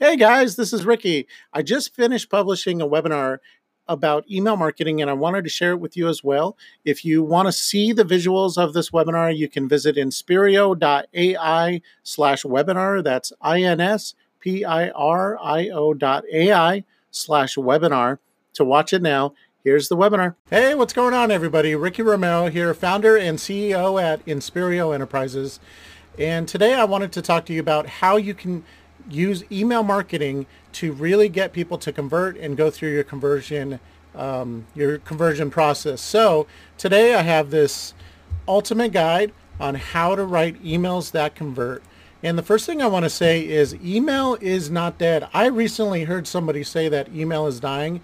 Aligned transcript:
Hey 0.00 0.16
guys, 0.16 0.56
this 0.56 0.72
is 0.72 0.84
Ricky. 0.84 1.28
I 1.52 1.62
just 1.62 1.94
finished 1.94 2.28
publishing 2.28 2.82
a 2.82 2.86
webinar 2.86 3.38
about 3.86 4.28
email 4.28 4.56
marketing 4.56 5.00
and 5.00 5.08
I 5.08 5.12
wanted 5.12 5.44
to 5.44 5.50
share 5.50 5.70
it 5.70 5.78
with 5.78 5.96
you 5.96 6.08
as 6.08 6.24
well. 6.24 6.56
If 6.84 7.04
you 7.04 7.22
want 7.22 7.46
to 7.46 7.52
see 7.52 7.92
the 7.92 8.02
visuals 8.02 8.58
of 8.58 8.72
this 8.72 8.90
webinar, 8.90 9.36
you 9.36 9.48
can 9.48 9.68
visit 9.68 9.94
inspirio.ai 9.94 11.80
slash 12.02 12.42
webinar. 12.42 13.04
That's 13.04 13.32
I-N-S-P-I-R-I-O 13.40 13.94
dot 15.94 16.24
A-I 16.32 16.84
slash 17.12 17.54
webinar 17.54 18.18
to 18.54 18.64
watch 18.64 18.92
it 18.92 19.00
now. 19.00 19.32
Here's 19.62 19.88
the 19.88 19.96
webinar. 19.96 20.34
Hey, 20.50 20.74
what's 20.74 20.92
going 20.92 21.14
on 21.14 21.30
everybody? 21.30 21.76
Ricky 21.76 22.02
Romero 22.02 22.48
here, 22.48 22.74
founder 22.74 23.16
and 23.16 23.38
CEO 23.38 24.02
at 24.02 24.26
Inspirio 24.26 24.92
Enterprises. 24.92 25.60
And 26.18 26.48
today 26.48 26.74
I 26.74 26.82
wanted 26.82 27.12
to 27.12 27.22
talk 27.22 27.46
to 27.46 27.52
you 27.52 27.60
about 27.60 27.86
how 27.86 28.16
you 28.16 28.34
can 28.34 28.64
use 29.10 29.44
email 29.50 29.82
marketing 29.82 30.46
to 30.72 30.92
really 30.92 31.28
get 31.28 31.52
people 31.52 31.78
to 31.78 31.92
convert 31.92 32.36
and 32.36 32.56
go 32.56 32.70
through 32.70 32.92
your 32.92 33.04
conversion 33.04 33.80
um, 34.14 34.66
your 34.74 34.98
conversion 34.98 35.50
process. 35.50 36.00
So 36.00 36.46
today 36.78 37.14
I 37.14 37.22
have 37.22 37.50
this 37.50 37.94
ultimate 38.46 38.92
guide 38.92 39.32
on 39.58 39.74
how 39.74 40.14
to 40.14 40.24
write 40.24 40.62
emails 40.62 41.10
that 41.12 41.34
convert. 41.34 41.82
And 42.22 42.38
the 42.38 42.42
first 42.42 42.64
thing 42.64 42.80
I 42.80 42.86
want 42.86 43.04
to 43.04 43.10
say 43.10 43.46
is 43.46 43.74
email 43.84 44.38
is 44.40 44.70
not 44.70 44.98
dead. 44.98 45.28
I 45.34 45.46
recently 45.46 46.04
heard 46.04 46.26
somebody 46.26 46.64
say 46.64 46.88
that 46.88 47.08
email 47.14 47.46
is 47.46 47.60
dying, 47.60 48.00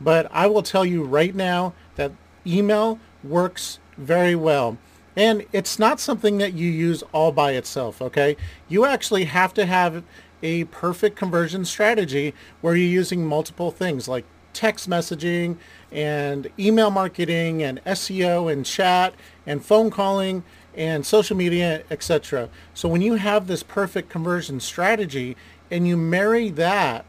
but 0.00 0.28
I 0.32 0.46
will 0.46 0.62
tell 0.62 0.84
you 0.84 1.04
right 1.04 1.34
now 1.34 1.72
that 1.96 2.12
email 2.46 2.98
works 3.22 3.78
very 3.96 4.34
well. 4.34 4.78
And 5.16 5.44
it's 5.52 5.78
not 5.78 6.00
something 6.00 6.38
that 6.38 6.54
you 6.54 6.70
use 6.70 7.02
all 7.12 7.32
by 7.32 7.52
itself, 7.52 8.00
okay? 8.00 8.36
You 8.68 8.84
actually 8.84 9.24
have 9.24 9.52
to 9.54 9.66
have 9.66 10.04
a 10.42 10.64
perfect 10.64 11.16
conversion 11.16 11.64
strategy 11.64 12.34
where 12.60 12.76
you're 12.76 12.86
using 12.86 13.26
multiple 13.26 13.70
things 13.70 14.08
like 14.08 14.24
text 14.52 14.88
messaging 14.88 15.56
and 15.92 16.48
email 16.58 16.90
marketing 16.90 17.62
and 17.62 17.82
SEO 17.84 18.50
and 18.50 18.64
chat 18.64 19.14
and 19.46 19.64
phone 19.64 19.90
calling 19.90 20.42
and 20.74 21.04
social 21.04 21.36
media, 21.36 21.82
etc. 21.90 22.48
So 22.74 22.88
when 22.88 23.02
you 23.02 23.14
have 23.14 23.46
this 23.46 23.62
perfect 23.62 24.08
conversion 24.08 24.60
strategy 24.60 25.36
and 25.70 25.86
you 25.86 25.96
marry 25.96 26.50
that, 26.50 27.04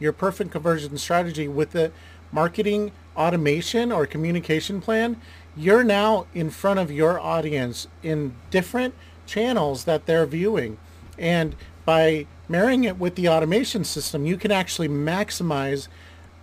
your 0.00 0.12
perfect 0.12 0.50
conversion 0.50 0.98
strategy 0.98 1.48
with 1.48 1.70
the 1.70 1.92
marketing 2.32 2.92
automation 3.16 3.92
or 3.92 4.06
communication 4.06 4.80
plan, 4.80 5.20
you're 5.56 5.84
now 5.84 6.26
in 6.34 6.50
front 6.50 6.80
of 6.80 6.90
your 6.90 7.18
audience 7.18 7.86
in 8.02 8.34
different 8.50 8.94
channels 9.26 9.84
that 9.84 10.06
they're 10.06 10.26
viewing. 10.26 10.78
And 11.18 11.54
by 11.84 12.26
marrying 12.48 12.84
it 12.84 12.98
with 12.98 13.14
the 13.14 13.28
automation 13.28 13.84
system, 13.84 14.26
you 14.26 14.36
can 14.36 14.50
actually 14.50 14.88
maximize 14.88 15.88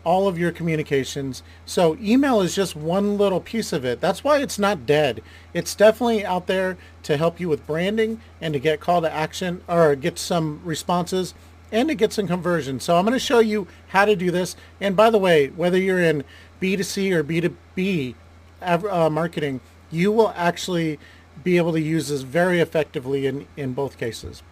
all 0.03 0.27
of 0.27 0.37
your 0.37 0.51
communications. 0.51 1.43
So 1.65 1.95
email 2.01 2.41
is 2.41 2.55
just 2.55 2.75
one 2.75 3.17
little 3.17 3.39
piece 3.39 3.71
of 3.71 3.85
it. 3.85 4.01
That's 4.01 4.23
why 4.23 4.39
it's 4.39 4.57
not 4.57 4.85
dead. 4.85 5.21
It's 5.53 5.75
definitely 5.75 6.25
out 6.25 6.47
there 6.47 6.77
to 7.03 7.17
help 7.17 7.39
you 7.39 7.49
with 7.49 7.67
branding 7.67 8.19
and 8.39 8.53
to 8.53 8.59
get 8.59 8.79
call 8.79 9.01
to 9.01 9.11
action 9.11 9.61
or 9.67 9.95
get 9.95 10.17
some 10.17 10.61
responses 10.63 11.33
and 11.71 11.87
to 11.89 11.95
get 11.95 12.13
some 12.13 12.27
conversion. 12.27 12.79
So 12.79 12.97
I'm 12.97 13.05
going 13.05 13.13
to 13.13 13.19
show 13.19 13.39
you 13.39 13.67
how 13.89 14.05
to 14.05 14.15
do 14.15 14.31
this. 14.31 14.55
And 14.79 14.95
by 14.95 15.09
the 15.09 15.19
way, 15.19 15.47
whether 15.49 15.77
you're 15.77 16.01
in 16.01 16.23
B2C 16.61 17.11
or 17.11 17.23
B2B 17.23 18.15
uh, 18.61 19.09
marketing, 19.09 19.61
you 19.89 20.11
will 20.11 20.33
actually 20.35 20.99
be 21.43 21.57
able 21.57 21.73
to 21.73 21.81
use 21.81 22.09
this 22.09 22.21
very 22.21 22.59
effectively 22.59 23.25
in, 23.25 23.47
in 23.57 23.73
both 23.73 23.97
cases. 23.97 24.43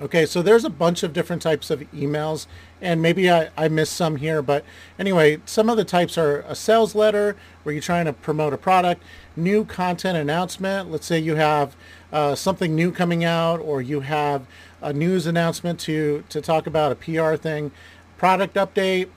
Okay, 0.00 0.26
so 0.26 0.42
there's 0.42 0.64
a 0.64 0.70
bunch 0.70 1.02
of 1.02 1.12
different 1.12 1.42
types 1.42 1.70
of 1.70 1.80
emails, 1.92 2.46
and 2.80 3.02
maybe 3.02 3.28
I, 3.28 3.48
I 3.56 3.66
missed 3.66 3.94
some 3.94 4.14
here, 4.14 4.42
but 4.42 4.64
anyway, 4.96 5.40
some 5.44 5.68
of 5.68 5.76
the 5.76 5.84
types 5.84 6.16
are 6.16 6.42
a 6.42 6.54
sales 6.54 6.94
letter 6.94 7.34
where 7.64 7.72
you're 7.72 7.82
trying 7.82 8.04
to 8.04 8.12
promote 8.12 8.52
a 8.52 8.58
product, 8.58 9.02
new 9.34 9.64
content 9.64 10.16
announcement. 10.16 10.88
Let's 10.88 11.04
say 11.04 11.18
you 11.18 11.34
have 11.34 11.74
uh, 12.12 12.36
something 12.36 12.76
new 12.76 12.92
coming 12.92 13.24
out, 13.24 13.58
or 13.58 13.82
you 13.82 14.00
have 14.00 14.46
a 14.80 14.92
news 14.92 15.26
announcement 15.26 15.80
to, 15.80 16.22
to 16.28 16.40
talk 16.40 16.68
about 16.68 16.92
a 16.92 16.94
PR 16.94 17.34
thing, 17.34 17.72
product 18.18 18.54
update, 18.54 19.08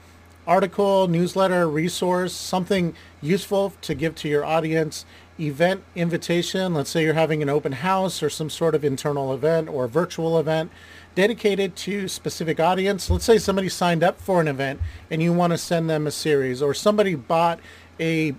article, 0.46 1.08
newsletter, 1.08 1.68
resource, 1.68 2.32
something 2.32 2.94
useful 3.20 3.72
to 3.82 3.94
give 3.94 4.14
to 4.16 4.28
your 4.28 4.44
audience, 4.44 5.04
event 5.38 5.82
invitation. 5.94 6.74
Let's 6.74 6.90
say 6.90 7.04
you're 7.04 7.14
having 7.14 7.42
an 7.42 7.48
open 7.48 7.72
house 7.72 8.22
or 8.22 8.30
some 8.30 8.50
sort 8.50 8.74
of 8.74 8.84
internal 8.84 9.32
event 9.32 9.68
or 9.68 9.86
virtual 9.86 10.38
event 10.38 10.70
dedicated 11.14 11.76
to 11.76 12.08
specific 12.08 12.58
audience. 12.58 13.10
Let's 13.10 13.24
say 13.24 13.38
somebody 13.38 13.68
signed 13.68 14.02
up 14.02 14.20
for 14.20 14.40
an 14.40 14.48
event 14.48 14.80
and 15.10 15.22
you 15.22 15.32
want 15.32 15.52
to 15.52 15.58
send 15.58 15.88
them 15.88 16.06
a 16.06 16.10
series 16.10 16.62
or 16.62 16.74
somebody 16.74 17.14
bought 17.14 17.60
a 18.00 18.34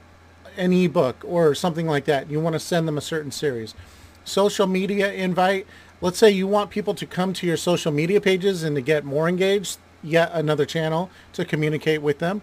an 0.56 0.72
ebook 0.72 1.24
or 1.26 1.56
something 1.56 1.88
like 1.88 2.06
that. 2.06 2.30
You 2.30 2.40
want 2.40 2.54
to 2.54 2.60
send 2.60 2.88
them 2.88 2.98
a 2.98 3.02
certain 3.02 3.32
series. 3.32 3.74
Social 4.24 4.68
media 4.68 5.12
invite. 5.12 5.66
Let's 6.00 6.18
say 6.18 6.30
you 6.30 6.48
want 6.48 6.70
people 6.70 6.94
to 6.96 7.06
come 7.06 7.34
to 7.34 7.48
your 7.48 7.58
social 7.58 7.92
media 7.92 8.22
pages 8.22 8.62
and 8.62 8.76
to 8.76 8.82
get 8.82 9.04
more 9.04 9.28
engaged, 9.28 9.80
yet 10.04 10.32
another 10.34 10.66
channel 10.66 11.10
to 11.34 11.46
communicate 11.46 12.02
with 12.02 12.20
them. 12.20 12.42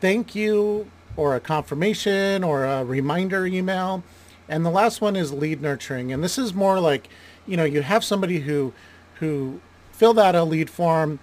Thank 0.00 0.34
you 0.34 0.90
or 1.16 1.34
a 1.34 1.40
confirmation 1.40 2.42
or 2.42 2.64
a 2.64 2.84
reminder 2.84 3.46
email. 3.46 4.02
And 4.48 4.64
the 4.64 4.70
last 4.70 5.00
one 5.00 5.16
is 5.16 5.32
lead 5.32 5.60
nurturing. 5.60 6.12
And 6.12 6.24
this 6.24 6.38
is 6.38 6.54
more 6.54 6.80
like, 6.80 7.08
you 7.46 7.56
know, 7.56 7.64
you 7.64 7.82
have 7.82 8.02
somebody 8.02 8.40
who 8.40 8.72
who 9.16 9.60
filled 9.92 10.18
out 10.18 10.34
a 10.34 10.42
lead 10.44 10.70
form, 10.70 11.18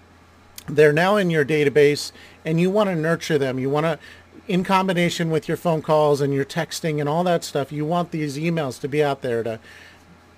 they're 0.68 0.92
now 0.92 1.16
in 1.16 1.30
your 1.30 1.44
database 1.44 2.12
and 2.44 2.60
you 2.60 2.70
want 2.70 2.88
to 2.88 2.94
nurture 2.94 3.38
them. 3.38 3.58
You 3.58 3.68
want 3.68 3.84
to 3.84 3.98
in 4.46 4.64
combination 4.64 5.30
with 5.30 5.46
your 5.46 5.56
phone 5.56 5.82
calls 5.82 6.20
and 6.22 6.32
your 6.32 6.44
texting 6.44 7.00
and 7.00 7.08
all 7.08 7.22
that 7.24 7.44
stuff, 7.44 7.70
you 7.70 7.84
want 7.84 8.12
these 8.12 8.38
emails 8.38 8.80
to 8.80 8.88
be 8.88 9.04
out 9.04 9.20
there 9.20 9.42
to 9.42 9.60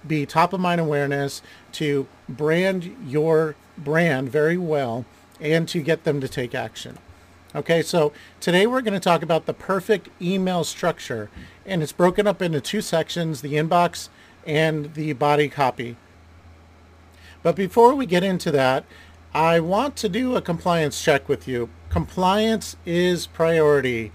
be 0.06 0.26
top 0.26 0.52
of 0.52 0.60
mind 0.60 0.80
awareness, 0.80 1.42
to 1.72 2.06
brand 2.28 2.96
your 3.06 3.54
brand 3.78 4.30
very 4.30 4.56
well, 4.56 5.04
and 5.40 5.68
to 5.68 5.80
get 5.80 6.04
them 6.04 6.20
to 6.20 6.28
take 6.28 6.54
action. 6.54 6.98
Okay, 7.54 7.82
so 7.82 8.12
today 8.38 8.66
we're 8.66 8.80
going 8.80 8.94
to 8.94 9.00
talk 9.00 9.22
about 9.22 9.46
the 9.46 9.54
perfect 9.54 10.08
email 10.22 10.62
structure, 10.62 11.30
and 11.66 11.82
it's 11.82 11.92
broken 11.92 12.26
up 12.26 12.40
into 12.40 12.60
two 12.60 12.80
sections, 12.80 13.40
the 13.40 13.54
inbox 13.54 14.08
and 14.46 14.94
the 14.94 15.12
body 15.14 15.48
copy. 15.48 15.96
But 17.42 17.56
before 17.56 17.94
we 17.94 18.06
get 18.06 18.22
into 18.22 18.50
that, 18.52 18.84
I 19.34 19.60
want 19.60 19.96
to 19.96 20.08
do 20.08 20.36
a 20.36 20.42
compliance 20.42 21.02
check 21.02 21.28
with 21.28 21.48
you. 21.48 21.70
Compliance 21.88 22.76
is 22.84 23.26
priority. 23.26 24.12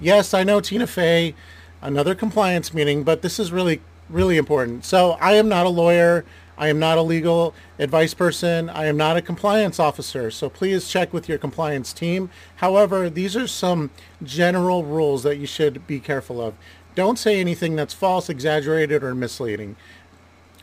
Yes, 0.00 0.34
I 0.34 0.44
know 0.44 0.60
Tina 0.60 0.86
Fey, 0.86 1.34
another 1.80 2.14
compliance 2.14 2.74
meeting, 2.74 3.04
but 3.04 3.22
this 3.22 3.38
is 3.38 3.52
really, 3.52 3.80
really 4.08 4.36
important. 4.36 4.84
So 4.84 5.12
I 5.20 5.32
am 5.32 5.48
not 5.48 5.66
a 5.66 5.70
lawyer. 5.70 6.24
I 6.58 6.68
am 6.68 6.80
not 6.80 6.98
a 6.98 7.02
legal 7.02 7.54
advice 7.78 8.14
person. 8.14 8.68
I 8.68 8.86
am 8.86 8.96
not 8.96 9.16
a 9.16 9.22
compliance 9.22 9.78
officer. 9.78 10.30
So 10.32 10.50
please 10.50 10.88
check 10.88 11.12
with 11.12 11.28
your 11.28 11.38
compliance 11.38 11.92
team. 11.92 12.30
However, 12.56 13.08
these 13.08 13.36
are 13.36 13.46
some 13.46 13.90
general 14.22 14.84
rules 14.84 15.22
that 15.22 15.36
you 15.36 15.46
should 15.46 15.86
be 15.86 16.00
careful 16.00 16.42
of. 16.42 16.54
Don't 16.96 17.18
say 17.18 17.40
anything 17.40 17.76
that's 17.76 17.94
false, 17.94 18.28
exaggerated, 18.28 19.04
or 19.04 19.14
misleading. 19.14 19.76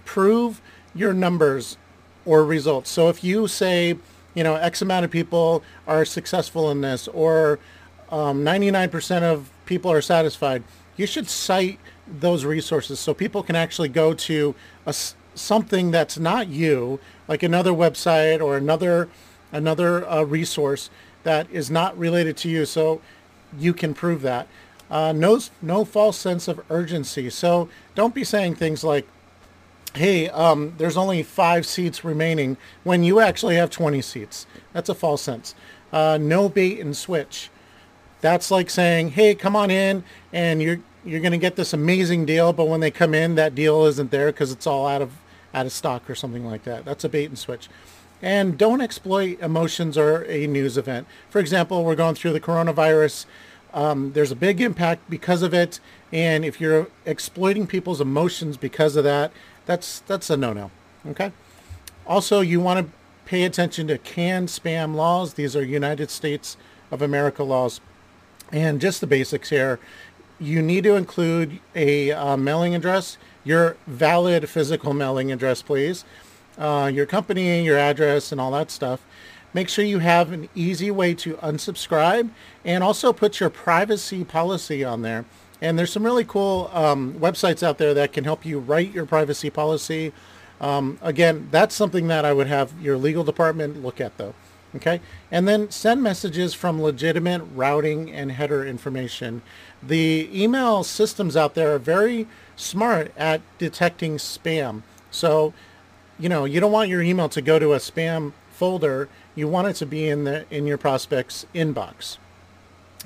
Prove 0.04 0.62
your 0.94 1.14
numbers 1.14 1.78
or 2.26 2.44
results. 2.44 2.90
So 2.90 3.08
if 3.08 3.24
you 3.24 3.48
say, 3.48 3.98
you 4.34 4.44
know, 4.44 4.56
X 4.56 4.82
amount 4.82 5.06
of 5.06 5.12
people 5.12 5.64
are 5.88 6.04
successful 6.04 6.70
in 6.72 6.82
this 6.82 7.08
or 7.08 7.58
um, 8.12 8.44
99% 8.44 9.24
of 9.24 9.50
people 9.66 9.90
are 9.92 10.02
satisfied, 10.02 10.64
you 10.98 11.08
should 11.08 11.30
cite 11.30 11.80
those 12.06 12.44
resources 12.44 13.00
so 13.00 13.14
people 13.14 13.42
can 13.42 13.56
actually 13.56 13.90
go 13.90 14.14
to 14.14 14.56
a, 14.86 14.94
something 15.36 15.92
that's 15.92 16.18
not 16.18 16.48
you, 16.48 17.00
like 17.28 17.44
another 17.44 17.72
website 17.72 18.42
or 18.42 18.58
another 18.58 19.10
another 19.52 20.08
uh, 20.10 20.24
resource 20.24 20.90
that 21.24 21.48
is 21.52 21.72
not 21.72 21.98
related 21.98 22.36
to 22.38 22.50
you, 22.50 22.66
so 22.66 23.02
you 23.58 23.74
can 23.74 23.94
prove 23.94 24.22
that. 24.22 24.48
Uh, 24.90 25.12
no, 25.12 25.40
no 25.62 25.84
false 25.84 26.18
sense 26.18 26.48
of 26.48 26.62
urgency. 26.70 27.30
So 27.30 27.70
don't 27.96 28.14
be 28.14 28.24
saying 28.24 28.56
things 28.56 28.84
like, 28.84 29.08
hey, 29.96 30.30
um, 30.30 30.74
there's 30.78 30.98
only 30.98 31.24
five 31.24 31.66
seats 31.66 32.04
remaining 32.04 32.58
when 32.84 33.04
you 33.04 33.20
actually 33.20 33.56
have 33.56 33.70
20 33.70 34.02
seats. 34.02 34.46
That's 34.74 34.90
a 34.90 34.96
false 34.96 35.22
sense. 35.22 35.56
Uh, 35.92 36.18
no 36.22 36.50
bait 36.50 36.80
and 36.80 36.96
switch. 36.96 37.50
That's 38.22 38.52
like 38.52 38.70
saying, 38.70 39.12
hey, 39.12 39.36
come 39.36 39.56
on 39.56 39.72
in 39.72 40.04
and 40.34 40.62
you're, 40.62 40.80
you're 41.04 41.22
going 41.22 41.32
to 41.32 41.38
get 41.38 41.56
this 41.56 41.74
amazing 41.74 42.26
deal, 42.26 42.54
but 42.54 42.68
when 42.68 42.80
they 42.80 42.92
come 42.92 43.14
in, 43.14 43.36
that 43.36 43.56
deal 43.56 43.86
isn't 43.86 44.12
there 44.12 44.28
because 44.28 44.52
it's 44.52 44.68
all 44.68 44.88
out 44.88 45.02
of 45.02 45.12
out 45.56 45.66
of 45.66 45.72
stock 45.72 46.08
or 46.10 46.14
something 46.14 46.46
like 46.46 46.64
that. 46.66 46.86
That's 46.86 47.04
a 47.04 47.10
bait 47.10 47.26
and 47.26 47.40
switch. 47.40 47.70
And 48.22 48.58
don't 48.58 48.82
exploit 48.82 49.40
emotions 49.40 49.98
or 49.98 50.24
a 50.26 50.48
news 50.48 50.78
event. 50.78 51.08
For 51.30 51.40
example, 51.40 51.84
we're 51.84 51.96
going 51.96 52.16
through 52.16 52.34
the 52.34 52.40
coronavirus. 52.40 53.26
Um, 53.74 54.14
there's 54.14 54.32
a 54.32 54.36
big 54.36 54.62
impact 54.62 55.10
because 55.10 55.42
of 55.42 55.54
it, 55.54 55.80
and 56.12 56.46
if 56.46 56.62
you're 56.62 56.88
exploiting 57.06 57.68
people's 57.68 58.00
emotions 58.00 58.56
because 58.56 58.96
of 58.96 59.04
that, 59.04 59.32
that's 59.66 60.00
that's 60.02 60.30
a 60.30 60.38
no-no. 60.38 60.72
Okay. 61.08 61.32
Also, 62.08 62.40
you 62.42 62.62
want 62.62 62.86
to 62.86 62.94
pay 63.26 63.44
attention 63.44 63.88
to 63.88 63.98
CAN 63.98 64.48
spam 64.48 64.96
laws. 64.96 65.34
These 65.34 65.56
are 65.56 65.64
United 65.64 66.10
States 66.10 66.56
of 66.92 67.02
America 67.02 67.44
laws. 67.44 67.82
And 68.52 68.80
just 68.80 69.02
the 69.02 69.08
basics 69.08 69.50
here. 69.50 69.80
You 70.40 70.62
need 70.62 70.84
to 70.84 70.96
include 70.96 71.60
a 71.74 72.12
uh, 72.12 72.38
mailing 72.38 72.76
address, 72.76 73.18
your 73.46 73.78
valid 73.88 74.50
physical 74.50 74.94
mailing 74.94 75.32
address, 75.32 75.62
please, 75.62 76.04
uh, 76.58 76.92
your 76.94 77.06
company, 77.06 77.64
your 77.64 77.78
address, 77.78 78.34
and 78.34 78.42
all 78.42 78.52
that 78.52 78.70
stuff. 78.70 79.06
Make 79.54 79.70
sure 79.70 79.86
you 79.86 80.00
have 80.00 80.34
an 80.34 80.50
easy 80.54 80.92
way 80.92 81.14
to 81.14 81.36
unsubscribe 81.36 82.30
and 82.66 82.84
also 82.84 83.14
put 83.14 83.40
your 83.40 83.50
privacy 83.50 84.26
policy 84.26 84.84
on 84.84 85.02
there. 85.02 85.24
And 85.62 85.80
there's 85.80 85.94
some 85.94 86.04
really 86.04 86.26
cool 86.26 86.70
um, 86.74 87.14
websites 87.14 87.64
out 87.64 87.78
there 87.78 87.94
that 87.94 88.12
can 88.12 88.26
help 88.26 88.46
you 88.46 88.60
write 88.60 88.94
your 88.94 89.06
privacy 89.06 89.50
policy. 89.50 90.12
Um, 90.60 91.00
again, 91.02 91.48
that's 91.52 91.74
something 91.74 92.08
that 92.08 92.26
I 92.26 92.34
would 92.34 92.48
have 92.48 92.74
your 92.82 92.98
legal 92.98 93.24
department 93.24 93.82
look 93.82 94.02
at 94.02 94.18
though. 94.18 94.34
Okay. 94.76 95.00
And 95.32 95.48
then 95.48 95.72
send 95.72 96.04
messages 96.04 96.54
from 96.54 96.82
legitimate 96.82 97.44
routing 97.54 98.12
and 98.12 98.34
header 98.34 98.66
information. 98.66 99.42
The 99.82 100.30
email 100.34 100.84
systems 100.84 101.38
out 101.38 101.56
there 101.56 101.74
are 101.74 101.80
very 101.80 102.28
smart 102.56 103.12
at 103.18 103.42
detecting 103.58 104.18
spam. 104.18 104.84
So, 105.12 105.54
you 106.20 106.30
know, 106.30 106.46
you 106.46 106.60
don't 106.60 106.72
want 106.72 106.90
your 106.90 107.02
email 107.02 107.30
to 107.30 107.42
go 107.42 107.60
to 107.60 107.74
a 107.74 107.78
spam 107.78 108.34
folder 108.52 109.10
you 109.36 109.50
want 109.50 109.68
it 109.68 109.76
to 109.76 109.86
be 109.86 110.08
in 110.08 110.24
the 110.24 110.46
in 110.50 110.66
your 110.66 110.78
prospect's 110.78 111.46
inbox. 111.54 112.18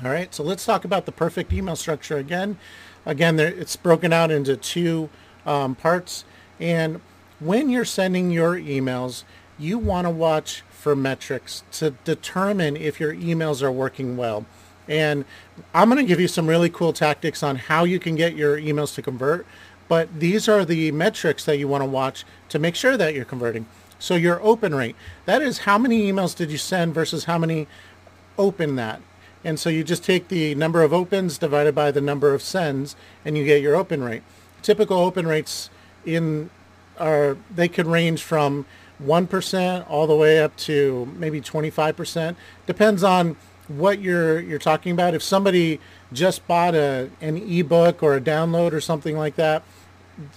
All 0.04 0.12
right, 0.12 0.34
so 0.34 0.44
let's 0.44 0.66
talk 0.66 0.86
about 0.86 1.06
the 1.06 1.12
perfect 1.12 1.52
email 1.52 1.76
structure 1.76 2.18
again. 2.18 2.58
Again, 3.06 3.36
there, 3.36 3.50
it's 3.50 3.76
broken 3.76 4.14
out 4.14 4.32
into 4.32 4.56
two 4.56 5.10
um, 5.46 5.76
parts. 5.76 6.24
And 6.60 7.02
when 7.40 7.70
you're 7.70 7.84
sending 7.84 8.32
your 8.32 8.56
emails, 8.56 9.24
you 9.58 9.78
want 9.78 10.06
to 10.06 10.12
watch 10.12 10.64
for 10.70 10.96
metrics 10.96 11.64
to 11.74 11.92
determine 12.06 12.78
if 12.78 13.00
your 13.00 13.14
emails 13.14 13.62
are 13.62 13.72
working 13.72 14.16
well. 14.16 14.46
And 14.90 15.24
I'm 15.74 15.88
going 15.88 16.04
to 16.04 16.08
give 16.08 16.20
you 16.20 16.28
some 16.28 16.48
really 16.48 16.70
cool 16.70 16.92
tactics 16.92 17.44
on 17.44 17.56
how 17.56 17.86
you 17.86 18.00
can 18.00 18.16
get 18.16 18.36
your 18.36 18.58
emails 18.58 18.94
to 18.96 19.02
convert. 19.02 19.46
But 19.88 20.20
these 20.20 20.50
are 20.50 20.66
the 20.66 20.92
metrics 20.92 21.46
that 21.46 21.58
you 21.58 21.68
want 21.68 21.84
to 21.84 21.90
watch 21.90 22.26
to 22.50 22.60
make 22.60 22.76
sure 22.76 22.98
that 22.98 23.14
you're 23.14 23.24
converting. 23.24 23.68
So 24.00 24.16
your 24.16 24.42
open 24.42 24.74
rate, 24.74 24.96
that 25.26 25.42
is 25.42 25.60
how 25.60 25.78
many 25.78 26.12
emails 26.12 26.36
did 26.36 26.52
you 26.52 26.58
send 26.58 26.94
versus 26.94 27.26
how 27.26 27.38
many 27.38 27.68
open 28.38 28.76
that. 28.76 29.02
And 29.44 29.60
so 29.60 29.70
you 29.70 29.84
just 29.84 30.04
take 30.04 30.28
the 30.28 30.56
number 30.56 30.84
of 30.84 30.92
opens 30.92 31.38
divided 31.38 31.76
by 31.76 31.92
the 31.92 32.02
number 32.02 32.34
of 32.34 32.42
sends 32.42 32.96
and 33.24 33.38
you 33.38 33.46
get 33.46 33.62
your 33.62 33.76
open 33.76 34.04
rate. 34.04 34.24
Typical 34.62 34.98
open 34.98 35.28
rates 35.28 35.70
in 36.06 36.50
are 36.98 37.38
they 37.54 37.68
could 37.68 37.88
range 37.88 38.24
from 38.24 38.66
1% 39.02 39.90
all 39.90 40.08
the 40.08 40.16
way 40.16 40.40
up 40.42 40.56
to 40.58 41.10
maybe 41.16 41.40
25%. 41.40 42.36
Depends 42.66 43.04
on 43.04 43.38
what 43.70 44.00
you're 44.02 44.40
you're 44.40 44.60
talking 44.60 44.92
about. 44.92 45.14
If 45.14 45.24
somebody 45.24 45.80
just 46.12 46.46
bought 46.48 46.76
a 46.76 47.10
an 47.22 47.38
ebook 47.38 48.04
or 48.04 48.16
a 48.16 48.22
download 48.22 48.74
or 48.74 48.82
something 48.82 49.18
like 49.18 49.36
that, 49.36 49.64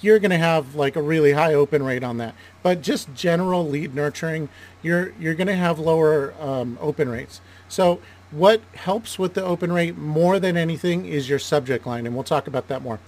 you're 0.00 0.18
going 0.18 0.30
to 0.30 0.38
have 0.38 0.74
like 0.74 0.96
a 0.96 1.02
really 1.02 1.32
high 1.32 1.54
open 1.54 1.82
rate 1.82 2.04
on 2.04 2.18
that. 2.18 2.34
But 2.62 2.82
just 2.82 3.14
general 3.14 3.68
lead 3.68 3.94
nurturing, 3.94 4.48
you're 4.82 5.12
you're 5.18 5.34
going 5.34 5.48
to 5.48 5.56
have 5.56 5.78
lower 5.78 6.34
um, 6.40 6.78
open 6.80 7.08
rates. 7.08 7.40
So 7.68 8.00
what 8.30 8.62
helps 8.74 9.18
with 9.18 9.34
the 9.34 9.44
open 9.44 9.72
rate 9.72 9.96
more 9.96 10.38
than 10.38 10.56
anything 10.56 11.06
is 11.06 11.28
your 11.28 11.38
subject 11.38 11.86
line, 11.86 12.06
and 12.06 12.14
we'll 12.14 12.24
talk 12.24 12.46
about 12.46 12.68
that 12.68 12.82
more. 12.82 13.00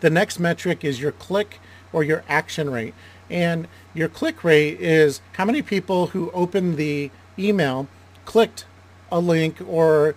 The 0.00 0.10
next 0.10 0.38
metric 0.38 0.84
is 0.84 1.00
your 1.00 1.12
click 1.12 1.60
or 1.92 2.02
your 2.02 2.24
action 2.28 2.68
rate. 2.70 2.94
And 3.30 3.68
your 3.94 4.08
click 4.08 4.44
rate 4.44 4.80
is 4.80 5.22
how 5.34 5.46
many 5.46 5.62
people 5.62 6.08
who 6.08 6.30
opened 6.32 6.76
the 6.76 7.10
email 7.38 7.88
clicked 8.26 8.66
a 9.14 9.20
link 9.20 9.56
or 9.66 10.14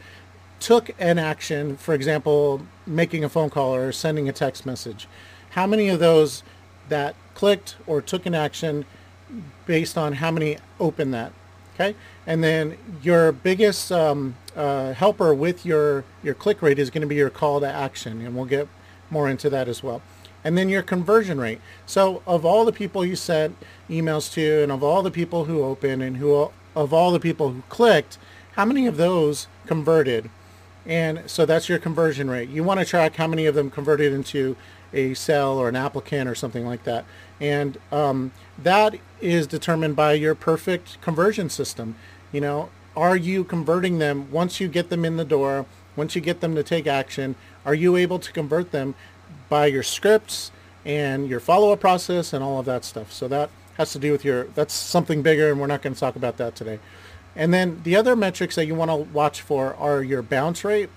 took 0.60 0.90
an 1.00 1.20
action, 1.20 1.78
for 1.78 1.94
example, 1.94 2.64
making 2.86 3.24
a 3.24 3.30
phone 3.30 3.50
call 3.50 3.74
or 3.74 3.92
sending 3.92 4.28
a 4.28 4.34
text 4.34 4.66
message 4.66 5.08
how 5.52 5.66
many 5.66 5.90
of 5.90 6.00
those 6.00 6.44
that 6.90 7.16
clicked 7.34 7.76
or 7.88 8.00
took 8.00 8.28
an 8.28 8.36
action 8.36 8.86
based 9.66 9.98
on 9.98 10.14
how 10.14 10.30
many 10.30 10.58
opened 10.80 11.14
that. 11.14 11.32
Okay, 11.74 11.96
and 12.26 12.44
then 12.44 12.78
your 13.04 13.32
biggest 13.32 13.92
um, 13.92 14.36
uh, 14.56 14.94
helper 14.94 15.34
with 15.34 15.66
your 15.66 16.04
your 16.24 16.34
click 16.34 16.62
rate 16.62 16.80
is 16.80 16.90
going 16.90 17.02
to 17.02 17.08
be 17.08 17.16
your 17.16 17.30
call 17.30 17.60
to 17.60 17.68
action, 17.68 18.22
and 18.22 18.36
we'll 18.36 18.46
get 18.46 18.68
more 19.10 19.30
into 19.30 19.50
that 19.50 19.68
as 19.68 19.84
well. 19.84 20.02
And 20.44 20.58
then 20.58 20.70
your 20.70 20.84
conversion 20.84 21.40
rate. 21.40 21.60
So 21.86 22.22
of 22.26 22.46
all 22.46 22.64
the 22.64 22.72
people 22.72 23.04
you 23.04 23.16
sent 23.16 23.58
emails 23.90 24.32
to, 24.34 24.64
and 24.64 24.72
of 24.72 24.84
all 24.84 25.02
the 25.02 25.12
people 25.12 25.46
who 25.46 25.64
opened, 25.64 26.04
and 26.04 26.18
who 26.18 26.50
of 26.76 26.94
all 26.94 27.12
the 27.12 27.20
people 27.20 27.52
who 27.52 27.64
clicked, 27.70 28.18
how 28.58 28.66
many 28.66 28.88
of 28.88 28.98
those 28.98 29.48
converted? 29.68 30.32
And 30.84 31.30
so 31.30 31.46
that's 31.46 31.70
your 31.70 31.78
conversion 31.78 32.28
rate. 32.28 32.50
You 32.50 32.64
want 32.64 32.80
to 32.80 32.86
track 32.86 33.16
how 33.16 33.28
many 33.28 33.46
of 33.46 33.54
them 33.54 33.70
converted 33.70 34.12
into 34.12 34.56
a 34.92 35.14
sell 35.14 35.60
or 35.60 35.70
an 35.70 35.76
applicant 35.76 36.28
or 36.28 36.34
something 36.34 36.66
like 36.66 36.84
that. 36.84 37.06
And 37.40 37.78
um, 37.92 38.32
that 38.58 38.96
is 39.22 39.46
determined 39.46 39.96
by 39.96 40.14
your 40.14 40.34
perfect 40.34 41.00
conversion 41.02 41.52
system. 41.52 41.96
You 42.32 42.42
know, 42.42 42.70
are 42.96 43.16
you 43.16 43.44
converting 43.44 44.00
them 44.00 44.32
once 44.32 44.60
you 44.60 44.68
get 44.68 44.90
them 44.90 45.06
in 45.06 45.18
the 45.18 45.26
door, 45.26 45.68
once 45.96 46.16
you 46.16 46.22
get 46.22 46.42
them 46.42 46.56
to 46.56 46.64
take 46.64 46.88
action, 46.88 47.36
are 47.64 47.76
you 47.76 47.96
able 47.96 48.18
to 48.18 48.32
convert 48.32 48.72
them 48.72 48.96
by 49.50 49.68
your 49.68 49.84
scripts 49.84 50.52
and 50.84 51.30
your 51.30 51.40
follow-up 51.40 51.80
process 51.80 52.34
and 52.34 52.44
all 52.44 52.60
of 52.60 52.66
that 52.66 52.84
stuff? 52.84 53.14
So 53.14 53.28
that 53.28 53.52
has 53.78 53.92
to 53.92 54.00
do 54.00 54.12
with 54.12 54.26
your, 54.26 54.46
that's 54.56 54.74
something 54.74 55.22
bigger 55.22 55.52
and 55.52 55.62
we're 55.62 55.68
not 55.68 55.84
going 55.84 55.94
to 55.94 56.00
talk 56.00 56.16
about 56.16 56.38
that 56.38 56.56
today. 56.56 56.80
And 57.38 57.54
then 57.54 57.80
the 57.84 57.96
other 57.96 58.16
metrics 58.16 58.56
that 58.56 58.66
you 58.66 58.76
want 58.76 58.92
to 58.92 58.98
watch 59.14 59.42
for 59.42 59.74
are 59.76 60.04
your 60.04 60.22
bounce 60.22 60.66
rate 60.66 60.90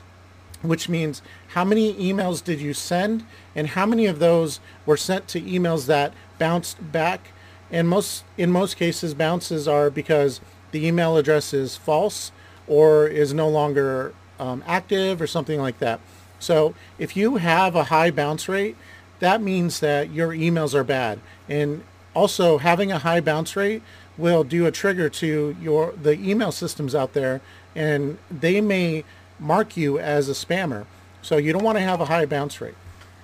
which 0.62 0.88
means 0.88 1.22
how 1.48 1.64
many 1.64 1.94
emails 1.94 2.42
did 2.42 2.60
you 2.60 2.74
send 2.74 3.24
and 3.54 3.68
how 3.68 3.86
many 3.86 4.06
of 4.06 4.18
those 4.18 4.60
were 4.84 4.96
sent 4.96 5.26
to 5.28 5.40
emails 5.40 5.86
that 5.86 6.12
bounced 6.38 6.92
back. 6.92 7.28
And 7.70 7.88
most 7.88 8.24
in 8.36 8.50
most 8.50 8.76
cases 8.76 9.14
bounces 9.14 9.66
are 9.66 9.90
because 9.90 10.40
the 10.72 10.86
email 10.86 11.16
address 11.16 11.54
is 11.54 11.76
false 11.76 12.32
or 12.66 13.06
is 13.06 13.32
no 13.32 13.48
longer 13.48 14.14
um, 14.38 14.62
active 14.66 15.20
or 15.20 15.26
something 15.26 15.60
like 15.60 15.78
that. 15.78 16.00
So 16.38 16.74
if 16.98 17.16
you 17.16 17.36
have 17.36 17.74
a 17.74 17.84
high 17.84 18.10
bounce 18.10 18.48
rate 18.48 18.76
that 19.20 19.42
means 19.42 19.80
that 19.80 20.10
your 20.10 20.30
emails 20.30 20.74
are 20.74 20.84
bad. 20.84 21.20
And 21.46 21.84
also 22.14 22.58
having 22.58 22.90
a 22.90 22.98
high 22.98 23.20
bounce 23.20 23.54
rate 23.54 23.82
will 24.20 24.44
do 24.44 24.66
a 24.66 24.70
trigger 24.70 25.08
to 25.08 25.56
your 25.60 25.92
the 25.92 26.12
email 26.12 26.52
systems 26.52 26.94
out 26.94 27.12
there 27.14 27.40
and 27.74 28.18
they 28.30 28.60
may 28.60 29.04
mark 29.38 29.76
you 29.76 29.98
as 29.98 30.28
a 30.28 30.32
spammer. 30.32 30.86
So 31.22 31.36
you 31.36 31.52
don't 31.52 31.64
want 31.64 31.78
to 31.78 31.82
have 31.82 32.00
a 32.00 32.06
high 32.06 32.26
bounce 32.26 32.60
rate. 32.60 32.74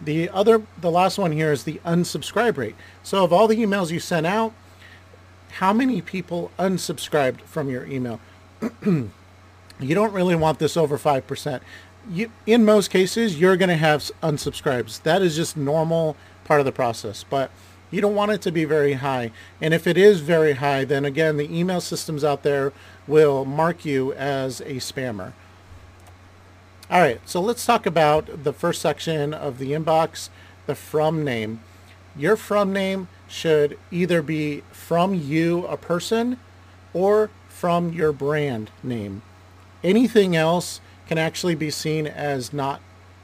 The 0.01 0.29
other, 0.31 0.63
the 0.81 0.91
last 0.91 1.19
one 1.19 1.33
here 1.33 1.53
is 1.53 1.65
the 1.65 1.81
unsubscribe 1.85 2.57
rate. 2.57 2.77
So 3.03 3.25
of 3.25 3.33
all 3.33 3.49
the 3.49 3.57
emails 3.57 3.91
you 3.91 4.01
sent 4.01 4.27
out, 4.27 4.53
how 5.53 5.73
many 5.73 6.03
people 6.03 6.51
unsubscribed 6.59 7.41
from 7.43 7.71
your 7.71 7.87
email? 7.87 8.21
you 8.85 9.11
don't 9.81 10.13
really 10.13 10.37
want 10.37 10.59
this 10.59 10.77
over 10.77 10.99
5%. 10.99 11.61
You, 12.11 12.31
in 12.45 12.65
most 12.65 12.91
cases, 12.91 13.41
you're 13.41 13.57
going 13.57 13.71
to 13.71 13.77
have 13.77 14.03
unsubscribes. 14.23 15.03
That 15.03 15.23
is 15.23 15.35
just 15.35 15.57
normal 15.57 16.17
part 16.45 16.61
of 16.61 16.67
the 16.67 16.73
process. 16.73 17.25
But 17.25 17.51
you 17.91 18.01
don't 18.01 18.15
want 18.15 18.33
it 18.33 18.43
to 18.43 18.53
be 18.53 18.65
very 18.65 18.95
high. 18.95 19.31
And 19.61 19.73
if 19.73 19.87
it 19.87 19.97
is 19.97 20.21
very 20.21 20.55
high, 20.55 20.85
then 20.85 21.05
again, 21.05 21.37
the 21.37 21.57
email 21.57 21.81
systems 21.81 22.25
out 22.25 22.43
there 22.43 22.73
will 23.07 23.45
mark 23.45 23.85
you 23.85 24.13
as 24.15 24.61
a 24.61 24.75
spammer. 24.77 25.33
All 26.91 27.01
right, 27.01 27.21
so 27.25 27.41
let's 27.41 27.67
talk 27.67 27.87
about 27.87 28.45
the 28.45 28.53
first 28.53 28.81
section 28.81 29.35
of 29.35 29.59
the 29.59 29.73
inbox, 29.73 30.29
the 30.67 30.75
from 30.75 31.25
name. 31.25 31.61
Your 32.17 32.37
from 32.37 32.73
name 32.73 33.09
should 33.29 33.79
either 33.91 34.23
be 34.23 34.63
from 34.71 35.15
you, 35.15 35.67
a 35.67 35.77
person, 35.77 36.39
or 36.95 37.31
from 37.49 37.93
your 37.93 38.13
brand 38.13 38.71
name. 38.83 39.23
Anything 39.83 40.37
else 40.37 40.81
can 41.09 41.19
actually 41.19 41.55
be 41.55 41.71
seen 41.71 42.07
as 42.07 42.53
not 42.53 42.81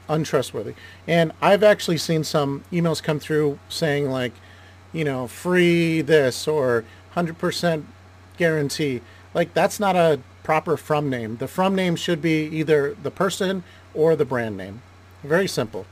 untrustworthy. 0.09 0.73
And 1.07 1.31
I've 1.41 1.63
actually 1.63 1.97
seen 1.97 2.23
some 2.23 2.63
emails 2.71 3.01
come 3.01 3.19
through 3.19 3.59
saying 3.69 4.09
like, 4.09 4.33
you 4.93 5.03
know, 5.03 5.27
free 5.27 6.01
this 6.01 6.47
or 6.47 6.85
100% 7.15 7.83
guarantee. 8.37 9.01
Like 9.33 9.53
that's 9.53 9.79
not 9.79 9.95
a 9.95 10.19
proper 10.43 10.77
from 10.77 11.09
name. 11.09 11.37
The 11.37 11.47
from 11.47 11.75
name 11.75 11.95
should 11.95 12.21
be 12.21 12.45
either 12.45 12.95
the 13.01 13.11
person 13.11 13.63
or 13.93 14.15
the 14.15 14.25
brand 14.25 14.55
name. 14.55 14.81
Very 15.23 15.47
simple. 15.47 15.85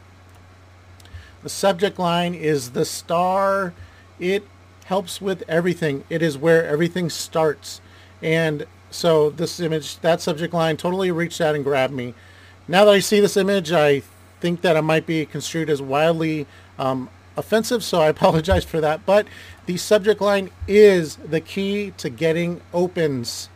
The 1.43 1.50
subject 1.50 1.98
line 1.98 2.36
is 2.36 2.72
the 2.72 2.86
star. 2.86 3.74
It 4.20 4.46
helps 4.86 5.22
with 5.22 5.43
everything. 5.48 6.03
It 6.10 6.22
is 6.22 6.38
where 6.38 6.65
everything 6.65 7.10
starts. 7.10 7.81
And 8.22 8.67
so 8.91 9.29
this 9.29 9.60
image, 9.60 9.98
that 10.00 10.22
subject 10.22 10.53
line 10.53 10.77
totally 10.77 11.12
reached 11.12 11.41
out 11.41 11.55
and 11.55 11.63
grabbed 11.63 11.93
me. 11.93 12.13
Now 12.67 12.86
that 12.86 12.91
I 12.91 13.00
see 13.00 13.20
this 13.20 13.38
image, 13.38 13.72
I 13.72 14.03
think 14.39 14.62
that 14.62 14.75
it 14.75 14.81
might 14.81 15.05
be 15.05 15.25
construed 15.25 15.70
as 15.70 15.81
wildly 15.81 16.46
um, 16.77 17.10
offensive, 17.38 17.83
so 17.83 18.01
I 18.01 18.07
apologize 18.07 18.63
for 18.63 18.81
that. 18.81 19.05
But 19.05 19.27
the 19.65 19.77
subject 19.77 20.21
line 20.21 20.51
is 20.67 21.15
the 21.17 21.41
key 21.41 21.91
to 21.97 22.09
getting 22.09 22.61
opens. 22.73 23.50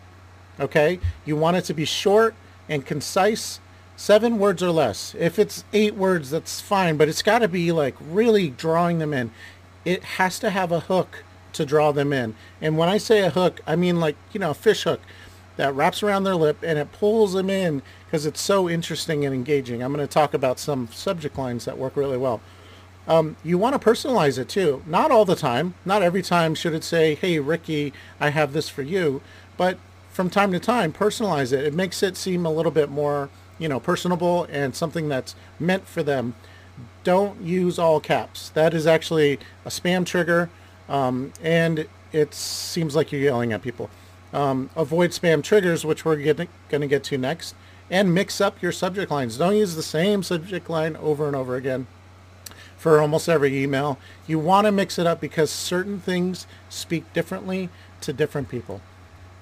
Okay? 0.60 1.00
You 1.26 1.36
want 1.36 1.58
it 1.58 1.66
to 1.66 1.74
be 1.74 1.86
short 1.86 2.36
and 2.70 2.86
concise, 2.86 3.60
seven 3.96 4.40
words 4.40 4.64
or 4.64 4.72
less. 4.72 5.16
If 5.18 5.38
it's 5.38 5.64
eight 5.74 5.96
words, 5.96 6.32
that's 6.32 6.62
fine, 6.62 6.98
but 6.98 7.10
it's 7.10 7.22
got 7.22 7.40
to 7.40 7.48
be 7.48 7.72
like 7.72 7.96
really 8.00 8.50
drawing 8.50 9.00
them 9.00 9.14
in. 9.14 9.32
It 9.84 10.04
has 10.04 10.40
to 10.40 10.50
have 10.50 10.72
a 10.72 10.82
hook 10.82 11.24
to 11.54 11.66
draw 11.66 11.92
them 11.92 12.12
in. 12.12 12.36
And 12.62 12.78
when 12.78 12.90
I 12.90 12.98
say 12.98 13.22
a 13.22 13.30
hook, 13.30 13.62
I 13.66 13.76
mean 13.76 14.00
like, 14.00 14.16
you 14.34 14.40
know, 14.40 14.52
a 14.52 14.56
fish 14.56 14.84
hook 14.84 15.02
that 15.58 15.74
wraps 15.74 16.04
around 16.04 16.24
their 16.24 16.36
lip 16.36 16.58
and 16.62 16.78
it 16.78 16.92
pulls 16.92 17.34
them 17.34 17.50
in 17.50 17.82
because 18.06 18.26
it's 18.26 18.42
so 18.42 18.70
interesting 18.70 19.26
and 19.26 19.34
engaging. 19.34 19.82
I'm 19.82 19.94
going 19.94 20.06
to 20.06 20.14
talk 20.14 20.34
about 20.34 20.60
some 20.60 20.90
subject 20.92 21.38
lines 21.38 21.66
that 21.66 21.78
work 21.78 21.96
really 21.96 22.18
well. 22.18 22.42
Um, 23.08 23.36
you 23.44 23.58
want 23.58 23.80
to 23.80 23.90
personalize 23.90 24.38
it 24.38 24.50
too. 24.50 24.84
Not 24.86 25.12
all 25.12 25.26
the 25.26 25.36
time. 25.36 25.76
Not 25.86 26.02
every 26.02 26.22
time 26.22 26.56
should 26.56 26.74
it 26.74 26.84
say, 26.84 27.16
hey, 27.16 27.40
Ricky, 27.40 27.94
I 28.20 28.30
have 28.30 28.54
this 28.54 28.70
for 28.70 28.82
you. 28.82 29.22
But 29.58 29.78
from 30.10 30.30
time 30.30 30.52
to 30.54 30.60
time, 30.60 30.92
personalize 30.92 31.54
it. 31.54 31.66
It 31.66 31.74
makes 31.74 32.02
it 32.02 32.18
seem 32.18 32.46
a 32.46 32.52
little 32.52 32.72
bit 32.72 32.90
more, 32.90 33.30
you 33.60 33.68
know, 33.70 33.80
personable 33.80 34.46
and 34.46 34.76
something 34.76 35.08
that's 35.08 35.36
meant 35.60 35.88
for 35.88 36.02
them. 36.02 36.36
Don't 37.04 37.42
use 37.42 37.78
all 37.78 38.00
caps. 38.00 38.50
That 38.50 38.74
is 38.74 38.88
actually 38.88 39.40
a 39.66 39.70
spam 39.70 40.06
trigger. 40.06 40.50
Um, 40.90 41.32
and 41.44 41.88
it 42.12 42.34
seems 42.34 42.96
like 42.96 43.12
you're 43.12 43.22
yelling 43.22 43.54
at 43.54 43.62
people. 43.62 43.90
Um, 44.34 44.70
avoid 44.76 45.12
spam 45.12 45.44
triggers, 45.44 45.86
which 45.86 46.04
we're 46.04 46.16
going 46.16 46.48
to 46.82 46.88
get 46.88 47.04
to 47.06 47.18
next, 47.18 47.56
and 47.90 48.14
mix 48.14 48.42
up 48.42 48.62
your 48.62 48.72
subject 48.72 49.12
lines. 49.12 49.38
Don't 49.38 49.56
use 49.56 49.76
the 49.76 49.84
same 49.84 50.24
subject 50.24 50.70
line 50.70 50.96
over 50.98 51.28
and 51.28 51.36
over 51.36 51.56
again 51.56 51.88
for 52.78 53.02
almost 53.02 53.30
every 53.30 53.62
email. 53.62 53.98
You 54.28 54.40
want 54.40 54.66
to 54.66 54.72
mix 54.72 55.00
it 55.00 55.08
up 55.08 55.22
because 55.22 55.50
certain 55.50 56.00
things 56.00 56.48
speak 56.70 57.12
differently 57.14 57.70
to 58.02 58.14
different 58.14 58.50
people. 58.50 58.82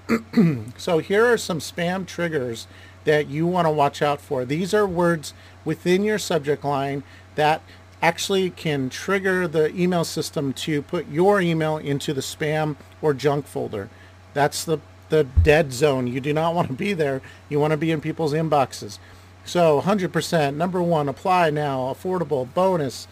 so 0.76 0.98
here 0.98 1.24
are 1.26 1.38
some 1.38 1.58
spam 1.60 2.06
triggers 2.06 2.66
that 3.04 3.28
you 3.28 3.46
want 3.46 3.66
to 3.66 3.70
watch 3.70 4.02
out 4.02 4.20
for. 4.20 4.44
These 4.44 4.74
are 4.74 4.86
words 4.86 5.34
within 5.64 6.04
your 6.04 6.18
subject 6.18 6.64
line 6.64 7.02
that 7.34 7.62
actually 8.02 8.50
can 8.50 8.90
trigger 8.90 9.48
the 9.48 9.74
email 9.74 10.04
system 10.04 10.52
to 10.52 10.82
put 10.82 11.08
your 11.08 11.40
email 11.40 11.78
into 11.78 12.12
the 12.12 12.20
spam 12.20 12.76
or 13.00 13.14
junk 13.14 13.46
folder. 13.46 13.88
That's 14.34 14.64
the, 14.64 14.78
the 15.08 15.24
dead 15.24 15.72
zone. 15.72 16.06
You 16.06 16.20
do 16.20 16.32
not 16.32 16.54
want 16.54 16.68
to 16.68 16.74
be 16.74 16.92
there. 16.92 17.22
You 17.48 17.60
want 17.60 17.70
to 17.70 17.76
be 17.76 17.90
in 17.90 18.00
people's 18.00 18.32
inboxes. 18.32 18.98
So 19.44 19.80
100%, 19.80 20.54
number 20.54 20.82
one, 20.82 21.08
apply 21.08 21.50
now, 21.50 21.94
affordable, 21.94 22.52
bonus, 22.54 23.06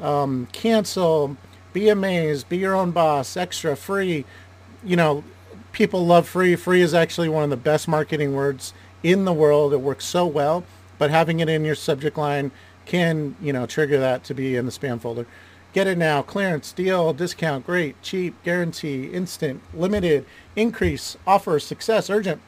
um, 0.00 0.48
cancel, 0.52 1.36
be 1.72 1.88
amazed, 1.88 2.48
be 2.48 2.58
your 2.58 2.74
own 2.74 2.90
boss, 2.90 3.36
extra, 3.36 3.76
free. 3.76 4.24
You 4.84 4.96
know, 4.96 5.24
people 5.72 6.06
love 6.06 6.28
free. 6.28 6.54
Free 6.56 6.82
is 6.82 6.94
actually 6.94 7.28
one 7.28 7.44
of 7.44 7.50
the 7.50 7.56
best 7.56 7.88
marketing 7.88 8.34
words 8.34 8.72
in 9.02 9.24
the 9.24 9.32
world. 9.32 9.72
It 9.72 9.80
works 9.80 10.04
so 10.04 10.26
well, 10.26 10.64
but 10.98 11.10
having 11.10 11.40
it 11.40 11.48
in 11.48 11.64
your 11.64 11.74
subject 11.74 12.16
line 12.16 12.52
can, 12.86 13.36
you 13.40 13.52
know, 13.52 13.66
trigger 13.66 13.98
that 13.98 14.24
to 14.24 14.34
be 14.34 14.56
in 14.56 14.66
the 14.66 14.72
spam 14.72 15.00
folder. 15.00 15.26
Get 15.72 15.86
it 15.86 15.96
now. 15.96 16.20
Clearance, 16.20 16.70
deal, 16.72 17.12
discount, 17.12 17.64
great, 17.64 18.00
cheap, 18.02 18.34
guarantee, 18.44 19.06
instant, 19.06 19.62
limited, 19.72 20.26
increase, 20.54 21.16
offer, 21.26 21.58
success, 21.58 22.10
urgent. 22.10 22.42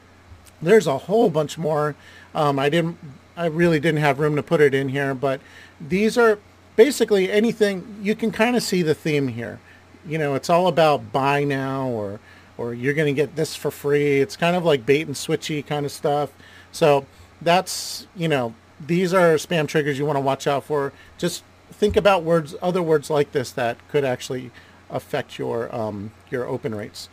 There's 0.61 0.87
a 0.87 0.99
whole 0.99 1.29
bunch 1.29 1.57
more. 1.57 1.95
Um, 2.35 2.59
I 2.59 2.69
didn't, 2.69 2.97
I 3.37 3.47
really 3.47 3.79
didn't 3.79 4.01
have 4.01 4.19
room 4.19 4.35
to 4.35 4.43
put 4.43 4.61
it 4.61 4.73
in 4.73 4.89
here, 4.89 5.13
but 5.13 5.41
these 5.79 6.17
are 6.17 6.39
basically 6.75 7.31
anything. 7.31 7.99
You 8.01 8.15
can 8.15 8.31
kind 8.31 8.55
of 8.55 8.63
see 8.63 8.81
the 8.81 8.95
theme 8.95 9.29
here. 9.29 9.59
You 10.07 10.17
know, 10.17 10.35
it's 10.35 10.49
all 10.49 10.67
about 10.67 11.11
buy 11.11 11.43
now 11.43 11.87
or, 11.87 12.19
or 12.57 12.73
you're 12.73 12.93
going 12.93 13.13
to 13.13 13.19
get 13.19 13.35
this 13.35 13.55
for 13.55 13.71
free. 13.71 14.21
It's 14.21 14.37
kind 14.37 14.55
of 14.55 14.63
like 14.63 14.85
bait 14.85 15.07
and 15.07 15.15
switchy 15.15 15.65
kind 15.65 15.85
of 15.85 15.91
stuff. 15.91 16.31
So 16.71 17.05
that's, 17.41 18.07
you 18.15 18.27
know, 18.27 18.53
these 18.79 19.13
are 19.13 19.35
spam 19.35 19.67
triggers 19.67 19.97
you 19.97 20.05
want 20.05 20.17
to 20.17 20.21
watch 20.21 20.47
out 20.47 20.63
for. 20.63 20.93
Just 21.17 21.43
think 21.71 21.97
about 21.97 22.23
words, 22.23 22.55
other 22.61 22.81
words 22.81 23.09
like 23.09 23.31
this 23.31 23.51
that 23.51 23.77
could 23.89 24.03
actually 24.03 24.51
affect 24.89 25.39
your 25.39 25.73
um, 25.75 26.11
your 26.29 26.45
open 26.45 26.75
rates. 26.75 27.09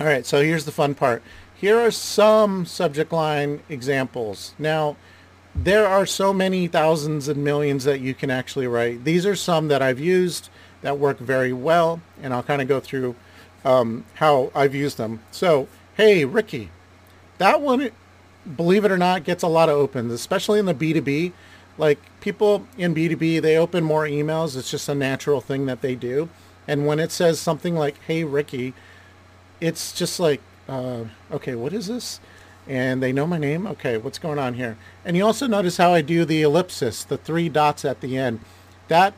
All 0.00 0.06
right, 0.06 0.24
so 0.24 0.42
here's 0.42 0.64
the 0.64 0.72
fun 0.72 0.94
part. 0.94 1.22
Here 1.60 1.78
are 1.78 1.90
some 1.90 2.64
subject 2.66 3.12
line 3.12 3.60
examples. 3.68 4.54
Now, 4.58 4.96
there 5.54 5.88
are 5.88 6.06
so 6.06 6.32
many 6.32 6.68
thousands 6.68 7.26
and 7.26 7.42
millions 7.42 7.82
that 7.82 8.00
you 8.00 8.14
can 8.14 8.30
actually 8.30 8.68
write. 8.68 9.02
These 9.02 9.26
are 9.26 9.34
some 9.34 9.66
that 9.68 9.82
I've 9.82 9.98
used 9.98 10.50
that 10.82 10.98
work 10.98 11.18
very 11.18 11.52
well, 11.52 12.00
and 12.22 12.32
I'll 12.32 12.44
kind 12.44 12.62
of 12.62 12.68
go 12.68 12.78
through 12.78 13.16
um, 13.64 14.04
how 14.14 14.52
I've 14.54 14.74
used 14.74 14.98
them. 14.98 15.20
So, 15.32 15.66
hey, 15.96 16.24
Ricky, 16.24 16.70
that 17.38 17.60
one 17.60 17.90
believe 18.56 18.84
it 18.84 18.92
or 18.92 18.96
not, 18.96 19.24
gets 19.24 19.42
a 19.42 19.48
lot 19.48 19.68
of 19.68 19.76
opens, 19.76 20.12
especially 20.12 20.58
in 20.58 20.66
the 20.66 20.74
B2B. 20.74 21.32
Like 21.76 21.98
people 22.20 22.66
in 22.76 22.94
B2B, 22.94 23.42
they 23.42 23.56
open 23.56 23.84
more 23.84 24.04
emails. 24.04 24.56
It's 24.56 24.70
just 24.70 24.88
a 24.88 24.94
natural 24.94 25.40
thing 25.40 25.66
that 25.66 25.80
they 25.80 25.94
do. 25.94 26.28
And 26.66 26.86
when 26.86 27.00
it 27.00 27.10
says 27.10 27.40
something 27.40 27.74
like, 27.74 27.98
hey, 28.06 28.24
Ricky, 28.24 28.74
it's 29.60 29.92
just 29.92 30.20
like, 30.20 30.40
uh, 30.68 31.04
okay, 31.32 31.54
what 31.54 31.72
is 31.72 31.86
this? 31.86 32.20
And 32.66 33.02
they 33.02 33.12
know 33.12 33.26
my 33.26 33.38
name. 33.38 33.66
Okay, 33.66 33.96
what's 33.96 34.18
going 34.18 34.38
on 34.38 34.54
here? 34.54 34.76
And 35.04 35.16
you 35.16 35.24
also 35.24 35.46
notice 35.46 35.78
how 35.78 35.94
I 35.94 36.02
do 36.02 36.24
the 36.24 36.42
ellipsis, 36.42 37.02
the 37.04 37.16
three 37.16 37.48
dots 37.48 37.84
at 37.84 38.02
the 38.02 38.18
end. 38.18 38.40
That 38.88 39.14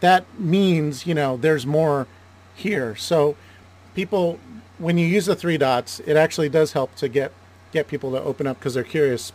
that 0.00 0.24
means, 0.38 1.06
you 1.06 1.14
know, 1.14 1.36
there's 1.36 1.66
more 1.66 2.06
here. 2.54 2.96
So 2.96 3.36
people, 3.94 4.40
when 4.78 4.98
you 4.98 5.06
use 5.06 5.26
the 5.26 5.36
three 5.36 5.58
dots, 5.58 6.00
it 6.00 6.16
actually 6.16 6.48
does 6.48 6.72
help 6.72 6.94
to 6.96 7.08
get 7.08 7.32
get 7.72 7.86
people 7.86 8.10
to 8.12 8.20
open 8.22 8.46
up 8.46 8.58
because 8.58 8.74
they're 8.74 8.82
curious. 8.84 9.32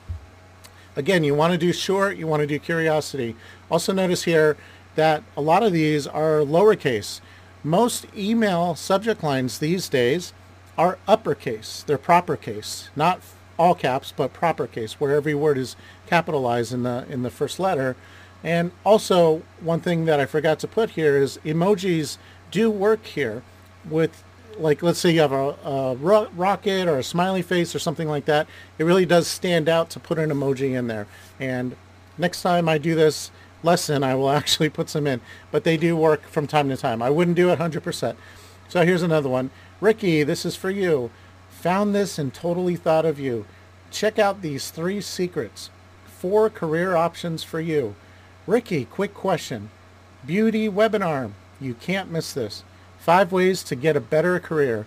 Again, 0.95 1.23
you 1.23 1.35
want 1.35 1.51
to 1.53 1.57
do 1.57 1.71
short, 1.71 2.17
you 2.17 2.27
want 2.27 2.41
to 2.41 2.47
do 2.47 2.59
curiosity. 2.59 3.35
Also 3.69 3.93
notice 3.93 4.23
here 4.23 4.57
that 4.95 5.23
a 5.37 5.41
lot 5.41 5.63
of 5.63 5.71
these 5.71 6.07
are 6.07 6.39
lowercase. 6.39 7.21
Most 7.63 8.05
email 8.17 8.75
subject 8.75 9.23
lines 9.23 9.59
these 9.59 9.87
days 9.87 10.33
are 10.77 10.97
uppercase. 11.07 11.83
They're 11.85 11.97
proper 11.97 12.35
case, 12.37 12.89
not 12.95 13.21
all 13.57 13.75
caps, 13.75 14.13
but 14.15 14.33
proper 14.33 14.67
case, 14.67 14.99
where 14.99 15.15
every 15.15 15.35
word 15.35 15.57
is 15.57 15.75
capitalized 16.07 16.73
in 16.73 16.83
the 16.83 17.05
in 17.09 17.23
the 17.23 17.29
first 17.29 17.59
letter. 17.59 17.95
And 18.43 18.71
also, 18.83 19.43
one 19.59 19.81
thing 19.81 20.05
that 20.05 20.19
I 20.19 20.25
forgot 20.25 20.59
to 20.59 20.67
put 20.67 20.91
here 20.91 21.17
is 21.17 21.37
emojis 21.45 22.17
do 22.49 22.71
work 22.71 23.05
here 23.05 23.43
with 23.89 24.23
like 24.57 24.83
let's 24.83 24.99
say 24.99 25.11
you 25.11 25.21
have 25.21 25.31
a, 25.31 25.55
a 25.63 25.95
ro- 25.95 26.29
rocket 26.35 26.87
or 26.87 26.97
a 26.97 27.03
smiley 27.03 27.41
face 27.41 27.73
or 27.73 27.79
something 27.79 28.07
like 28.07 28.25
that, 28.25 28.47
it 28.77 28.83
really 28.83 29.05
does 29.05 29.27
stand 29.27 29.69
out 29.69 29.89
to 29.91 29.99
put 29.99 30.19
an 30.19 30.29
emoji 30.29 30.77
in 30.77 30.87
there. 30.87 31.07
And 31.39 31.75
next 32.17 32.41
time 32.41 32.67
I 32.67 32.77
do 32.77 32.95
this 32.95 33.31
lesson, 33.63 34.03
I 34.03 34.15
will 34.15 34.29
actually 34.39 34.69
put 34.69 34.89
some 34.89 35.07
in. 35.07 35.21
But 35.51 35.63
they 35.63 35.77
do 35.77 35.95
work 35.95 36.23
from 36.27 36.47
time 36.47 36.69
to 36.69 36.77
time. 36.77 37.01
I 37.01 37.09
wouldn't 37.09 37.37
do 37.37 37.49
it 37.49 37.59
100%. 37.59 38.15
So 38.67 38.85
here's 38.85 39.03
another 39.03 39.29
one. 39.29 39.51
Ricky, 39.81 40.21
this 40.21 40.45
is 40.45 40.55
for 40.55 40.69
you. 40.69 41.09
Found 41.49 41.95
this 41.95 42.19
and 42.19 42.31
totally 42.31 42.75
thought 42.75 43.05
of 43.05 43.19
you. 43.19 43.45
Check 43.89 44.19
out 44.19 44.43
these 44.43 44.69
three 44.69 45.01
secrets. 45.01 45.71
Four 46.05 46.51
career 46.51 46.95
options 46.95 47.43
for 47.43 47.59
you. 47.59 47.95
Ricky, 48.45 48.85
quick 48.85 49.15
question. 49.15 49.71
Beauty 50.23 50.69
webinar. 50.69 51.31
You 51.59 51.73
can't 51.73 52.11
miss 52.11 52.31
this. 52.31 52.63
Five 52.99 53.31
ways 53.31 53.63
to 53.63 53.75
get 53.75 53.97
a 53.97 53.99
better 54.01 54.39
career. 54.39 54.85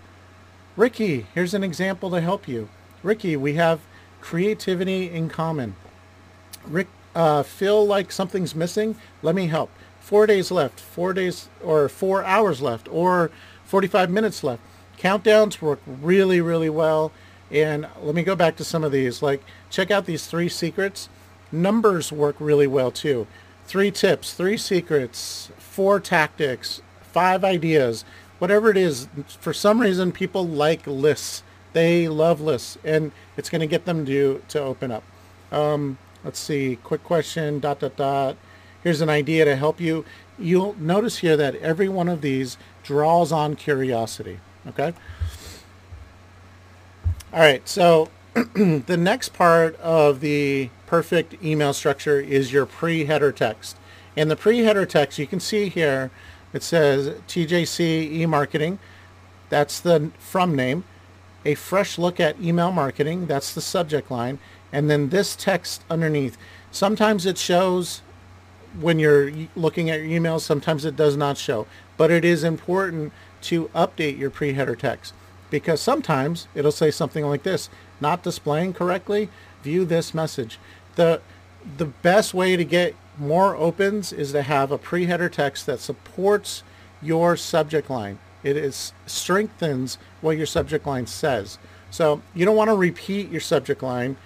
Ricky, 0.77 1.27
here's 1.35 1.53
an 1.53 1.63
example 1.63 2.09
to 2.11 2.21
help 2.21 2.47
you. 2.47 2.69
Ricky, 3.03 3.35
we 3.35 3.55
have 3.55 3.81
creativity 4.21 5.09
in 5.09 5.27
common. 5.27 5.75
Rick, 6.65 6.87
uh, 7.13 7.43
feel 7.43 7.85
like 7.85 8.13
something's 8.13 8.55
missing? 8.55 8.95
Let 9.21 9.35
me 9.35 9.47
help. 9.47 9.71
Four 9.99 10.25
days 10.25 10.51
left, 10.51 10.79
four 10.79 11.11
days 11.11 11.49
or 11.61 11.89
four 11.89 12.23
hours 12.23 12.61
left, 12.61 12.87
or 12.89 13.29
45 13.65 14.09
minutes 14.09 14.41
left. 14.41 14.61
Countdowns 14.97 15.61
work 15.61 15.79
really, 15.85 16.41
really 16.41 16.69
well. 16.69 17.11
And 17.51 17.87
let 18.01 18.15
me 18.15 18.23
go 18.23 18.35
back 18.35 18.55
to 18.57 18.63
some 18.63 18.83
of 18.83 18.91
these. 18.91 19.21
Like, 19.21 19.43
check 19.69 19.91
out 19.91 20.05
these 20.05 20.25
three 20.25 20.49
secrets. 20.49 21.09
Numbers 21.51 22.11
work 22.11 22.35
really 22.39 22.67
well 22.67 22.91
too. 22.91 23.27
Three 23.65 23.91
tips, 23.91 24.33
three 24.33 24.57
secrets, 24.57 25.51
four 25.57 25.99
tactics, 25.99 26.81
five 27.01 27.43
ideas, 27.43 28.03
whatever 28.39 28.69
it 28.69 28.77
is. 28.77 29.07
For 29.39 29.53
some 29.53 29.79
reason, 29.79 30.11
people 30.11 30.47
like 30.47 30.85
lists. 30.87 31.43
They 31.73 32.07
love 32.07 32.41
lists, 32.41 32.77
and 32.83 33.11
it's 33.37 33.49
going 33.49 33.61
to 33.61 33.67
get 33.67 33.85
them 33.85 34.05
to 34.05 34.41
to 34.47 34.59
open 34.59 34.91
up. 34.91 35.03
Um, 35.51 35.97
let's 36.23 36.39
see. 36.39 36.77
Quick 36.77 37.03
question. 37.03 37.59
Dot 37.59 37.79
dot 37.79 37.95
dot. 37.95 38.37
Here's 38.83 39.01
an 39.01 39.09
idea 39.09 39.45
to 39.45 39.55
help 39.55 39.79
you. 39.79 40.05
You'll 40.37 40.75
notice 40.79 41.17
here 41.19 41.37
that 41.37 41.55
every 41.55 41.89
one 41.89 42.07
of 42.09 42.21
these 42.21 42.57
draws 42.83 43.31
on 43.31 43.55
curiosity. 43.55 44.39
Okay. 44.67 44.93
All 47.33 47.39
right. 47.39 47.67
So 47.67 48.09
the 48.33 48.97
next 48.97 49.29
part 49.29 49.75
of 49.79 50.19
the 50.19 50.69
perfect 50.87 51.43
email 51.43 51.73
structure 51.73 52.19
is 52.19 52.51
your 52.51 52.65
pre-header 52.65 53.31
text. 53.31 53.77
And 54.17 54.31
the 54.31 54.35
pre-header 54.35 54.85
text, 54.85 55.19
you 55.19 55.27
can 55.27 55.39
see 55.39 55.69
here, 55.69 56.11
it 56.53 56.63
says 56.63 57.09
TJC 57.27 57.79
e-marketing. 58.13 58.79
That's 59.49 59.79
the 59.79 60.11
from 60.17 60.55
name. 60.55 60.85
A 61.43 61.55
fresh 61.55 61.97
look 61.97 62.19
at 62.19 62.39
email 62.41 62.71
marketing. 62.71 63.27
That's 63.27 63.53
the 63.53 63.61
subject 63.61 64.09
line. 64.09 64.39
And 64.71 64.89
then 64.89 65.09
this 65.09 65.35
text 65.35 65.83
underneath. 65.89 66.37
Sometimes 66.71 67.25
it 67.25 67.37
shows 67.37 68.01
when 68.79 68.99
you're 68.99 69.31
looking 69.55 69.89
at 69.89 70.01
your 70.01 70.19
emails. 70.19 70.41
Sometimes 70.41 70.85
it 70.85 70.95
does 70.95 71.15
not 71.17 71.37
show. 71.37 71.67
But 71.97 72.11
it 72.11 72.25
is 72.25 72.43
important 72.43 73.13
to 73.43 73.69
update 73.69 74.17
your 74.17 74.29
pre-header 74.29 74.75
text 74.75 75.13
because 75.49 75.79
sometimes 75.79 76.47
it'll 76.55 76.71
say 76.71 76.91
something 76.91 77.25
like 77.25 77.43
this, 77.43 77.69
not 78.01 78.23
displaying 78.23 78.73
correctly, 78.73 79.29
view 79.63 79.85
this 79.85 80.13
message. 80.13 80.59
The, 80.95 81.21
the 81.77 81.85
best 81.85 82.33
way 82.33 82.55
to 82.55 82.65
get 82.65 82.95
more 83.17 83.55
opens 83.55 84.11
is 84.11 84.31
to 84.33 84.41
have 84.41 84.71
a 84.71 84.77
pre-header 84.77 85.29
text 85.29 85.65
that 85.67 85.79
supports 85.79 86.63
your 87.01 87.37
subject 87.37 87.89
line. 87.89 88.19
It 88.43 88.57
is 88.57 88.93
strengthens 89.05 89.97
what 90.21 90.37
your 90.37 90.45
subject 90.45 90.85
line 90.85 91.07
says. 91.07 91.57
So 91.91 92.21
you 92.33 92.45
don't 92.45 92.55
want 92.55 92.69
to 92.69 92.75
repeat 92.75 93.29
your 93.29 93.41
subject 93.41 93.81
line 93.81 94.17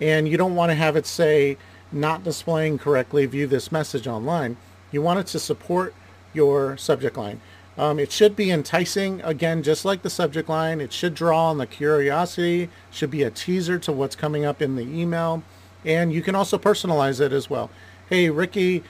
and 0.00 0.28
you 0.28 0.36
don't 0.36 0.54
want 0.54 0.70
to 0.70 0.74
have 0.74 0.96
it 0.96 1.06
say 1.06 1.56
not 1.92 2.24
displaying 2.24 2.78
correctly, 2.78 3.26
view 3.26 3.46
this 3.46 3.72
message 3.72 4.06
online. 4.06 4.56
You 4.90 5.02
want 5.02 5.20
it 5.20 5.26
to 5.28 5.38
support 5.38 5.94
your 6.32 6.76
subject 6.76 7.16
line. 7.16 7.40
Um, 7.76 7.98
it 7.98 8.10
should 8.10 8.34
be 8.34 8.50
enticing, 8.50 9.20
again, 9.22 9.62
just 9.62 9.84
like 9.84 10.02
the 10.02 10.10
subject 10.10 10.48
line. 10.48 10.80
It 10.80 10.92
should 10.92 11.14
draw 11.14 11.50
on 11.50 11.58
the 11.58 11.66
curiosity, 11.66 12.70
should 12.90 13.10
be 13.10 13.22
a 13.22 13.30
teaser 13.30 13.78
to 13.78 13.92
what's 13.92 14.16
coming 14.16 14.44
up 14.44 14.60
in 14.60 14.74
the 14.74 14.82
email. 14.82 15.42
And 15.84 16.12
you 16.12 16.22
can 16.22 16.34
also 16.34 16.58
personalize 16.58 17.20
it 17.20 17.32
as 17.32 17.48
well. 17.48 17.70
Hey, 18.08 18.30
Ricky, 18.30 18.82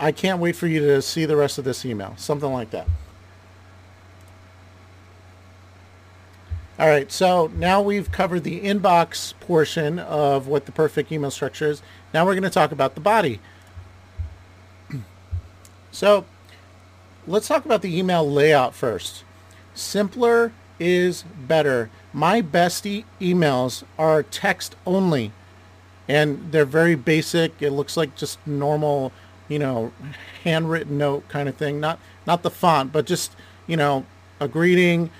I 0.00 0.10
can't 0.10 0.40
wait 0.40 0.56
for 0.56 0.66
you 0.66 0.80
to 0.80 1.00
see 1.00 1.26
the 1.26 1.36
rest 1.36 1.58
of 1.58 1.64
this 1.64 1.84
email. 1.84 2.14
Something 2.16 2.52
like 2.52 2.70
that. 2.70 2.88
All 6.78 6.86
right, 6.86 7.10
so 7.10 7.50
now 7.56 7.82
we've 7.82 8.12
covered 8.12 8.44
the 8.44 8.60
inbox 8.60 9.34
portion 9.40 9.98
of 9.98 10.46
what 10.46 10.66
the 10.66 10.70
perfect 10.70 11.10
email 11.10 11.32
structure 11.32 11.66
is. 11.66 11.82
Now 12.14 12.24
we're 12.24 12.34
going 12.34 12.44
to 12.44 12.50
talk 12.50 12.70
about 12.70 12.94
the 12.94 13.00
body. 13.00 13.40
So 15.90 16.26
let's 17.26 17.48
talk 17.48 17.64
about 17.64 17.82
the 17.82 17.98
email 17.98 18.30
layout 18.30 18.74
first. 18.74 19.24
Simpler 19.74 20.52
is 20.78 21.22
better. 21.22 21.90
My 22.12 22.40
best 22.40 22.86
e 22.86 23.04
emails 23.20 23.82
are 23.98 24.22
text 24.22 24.76
only 24.86 25.32
and 26.08 26.52
they're 26.52 26.64
very 26.64 26.94
basic. 26.94 27.60
It 27.60 27.70
looks 27.70 27.96
like 27.96 28.16
just 28.16 28.38
normal, 28.46 29.12
you 29.48 29.58
know, 29.58 29.92
handwritten 30.44 30.98
note 30.98 31.28
kind 31.28 31.48
of 31.48 31.56
thing. 31.56 31.80
Not 31.80 31.98
not 32.26 32.42
the 32.42 32.50
font, 32.50 32.92
but 32.92 33.06
just, 33.06 33.32
you 33.66 33.76
know, 33.76 34.06
a 34.40 34.48
greeting, 34.48 35.10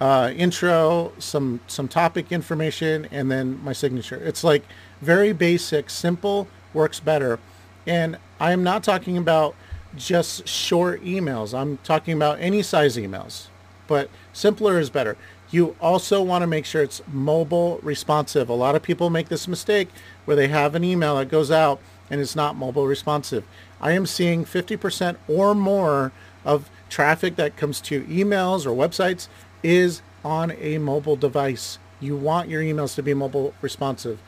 uh, 0.00 0.32
intro, 0.36 1.12
some 1.18 1.60
some 1.66 1.88
topic 1.88 2.30
information, 2.30 3.08
and 3.10 3.30
then 3.30 3.62
my 3.64 3.72
signature. 3.72 4.16
It's 4.16 4.44
like 4.44 4.64
very 5.00 5.32
basic, 5.32 5.90
simple, 5.90 6.48
works 6.74 7.00
better. 7.00 7.38
And 7.86 8.18
I'm 8.40 8.62
not 8.62 8.82
talking 8.82 9.16
about 9.16 9.54
just 9.96 10.46
short 10.46 11.02
emails. 11.02 11.56
I'm 11.58 11.78
talking 11.78 12.14
about 12.14 12.38
any 12.40 12.62
size 12.62 12.96
emails, 12.96 13.46
but 13.86 14.10
simpler 14.32 14.78
is 14.78 14.90
better. 14.90 15.16
You 15.50 15.76
also 15.80 16.22
want 16.22 16.42
to 16.42 16.46
make 16.46 16.66
sure 16.66 16.82
it's 16.82 17.00
mobile 17.06 17.78
responsive. 17.82 18.48
A 18.48 18.54
lot 18.54 18.74
of 18.74 18.82
people 18.82 19.10
make 19.10 19.28
this 19.28 19.46
mistake 19.46 19.88
where 20.24 20.36
they 20.36 20.48
have 20.48 20.74
an 20.74 20.82
email 20.82 21.16
that 21.16 21.28
goes 21.28 21.50
out 21.50 21.80
and 22.10 22.20
it's 22.20 22.36
not 22.36 22.56
mobile 22.56 22.86
responsive. 22.86 23.44
I 23.80 23.92
am 23.92 24.06
seeing 24.06 24.44
50% 24.44 25.16
or 25.28 25.54
more 25.54 26.12
of 26.44 26.68
traffic 26.88 27.36
that 27.36 27.56
comes 27.56 27.80
to 27.82 28.02
emails 28.04 28.66
or 28.66 28.70
websites 28.70 29.28
is 29.66 30.00
on 30.24 30.52
a 30.52 30.78
mobile 30.78 31.16
device. 31.16 31.78
You 32.00 32.16
want 32.16 32.48
your 32.48 32.62
emails 32.62 32.94
to 32.94 33.02
be 33.02 33.14
mobile 33.14 33.52
responsive. 33.60 34.20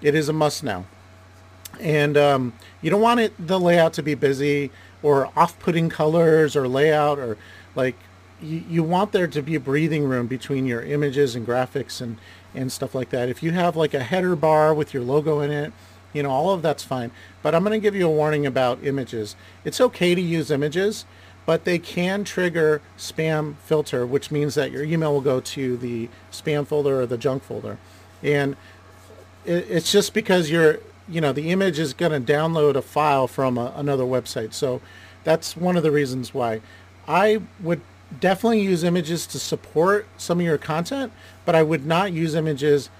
It 0.00 0.14
is 0.14 0.28
a 0.28 0.32
must 0.32 0.64
now. 0.64 0.86
And 1.78 2.16
um, 2.16 2.54
you 2.80 2.90
don't 2.90 3.02
want 3.02 3.20
it 3.20 3.34
the 3.38 3.60
layout 3.60 3.92
to 3.94 4.02
be 4.02 4.14
busy 4.14 4.70
or 5.02 5.30
off-putting 5.36 5.90
colors 5.90 6.56
or 6.56 6.66
layout 6.66 7.18
or 7.18 7.36
like 7.74 7.96
you, 8.40 8.64
you 8.68 8.82
want 8.82 9.12
there 9.12 9.26
to 9.26 9.42
be 9.42 9.54
a 9.54 9.60
breathing 9.60 10.04
room 10.04 10.26
between 10.26 10.64
your 10.64 10.82
images 10.82 11.36
and 11.36 11.46
graphics 11.46 12.00
and 12.00 12.16
and 12.54 12.72
stuff 12.72 12.94
like 12.94 13.10
that. 13.10 13.28
If 13.28 13.42
you 13.42 13.52
have 13.52 13.76
like 13.76 13.92
a 13.92 14.02
header 14.02 14.34
bar 14.34 14.72
with 14.72 14.94
your 14.94 15.02
logo 15.02 15.40
in 15.40 15.50
it, 15.50 15.72
you 16.14 16.22
know, 16.22 16.30
all 16.30 16.50
of 16.50 16.62
that's 16.62 16.82
fine. 16.82 17.10
But 17.42 17.54
I'm 17.54 17.62
going 17.62 17.78
to 17.78 17.82
give 17.82 17.94
you 17.94 18.06
a 18.06 18.10
warning 18.10 18.46
about 18.46 18.82
images. 18.82 19.36
It's 19.64 19.80
okay 19.80 20.14
to 20.14 20.20
use 20.20 20.50
images, 20.50 21.04
but 21.48 21.64
they 21.64 21.78
can 21.78 22.24
trigger 22.24 22.82
spam 22.98 23.56
filter, 23.64 24.04
which 24.04 24.30
means 24.30 24.54
that 24.54 24.70
your 24.70 24.84
email 24.84 25.14
will 25.14 25.22
go 25.22 25.40
to 25.40 25.78
the 25.78 26.06
spam 26.30 26.66
folder 26.66 27.00
or 27.00 27.06
the 27.06 27.16
junk 27.16 27.42
folder. 27.42 27.78
And 28.22 28.54
it's 29.46 29.90
just 29.90 30.12
because 30.12 30.50
you're 30.50 30.80
you 31.08 31.22
know, 31.22 31.32
the 31.32 31.50
image 31.50 31.78
is 31.78 31.94
going 31.94 32.12
to 32.12 32.32
download 32.32 32.74
a 32.74 32.82
file 32.82 33.26
from 33.26 33.56
a, 33.56 33.72
another 33.76 34.04
website. 34.04 34.52
So 34.52 34.82
that's 35.24 35.56
one 35.56 35.74
of 35.74 35.82
the 35.82 35.90
reasons 35.90 36.34
why. 36.34 36.60
I 37.06 37.40
would 37.62 37.80
definitely 38.20 38.60
use 38.60 38.84
images 38.84 39.26
to 39.28 39.38
support 39.38 40.06
some 40.18 40.40
of 40.40 40.44
your 40.44 40.58
content, 40.58 41.14
but 41.46 41.54
I 41.54 41.62
would 41.62 41.86
not 41.86 42.12
use 42.12 42.34
images 42.34 42.90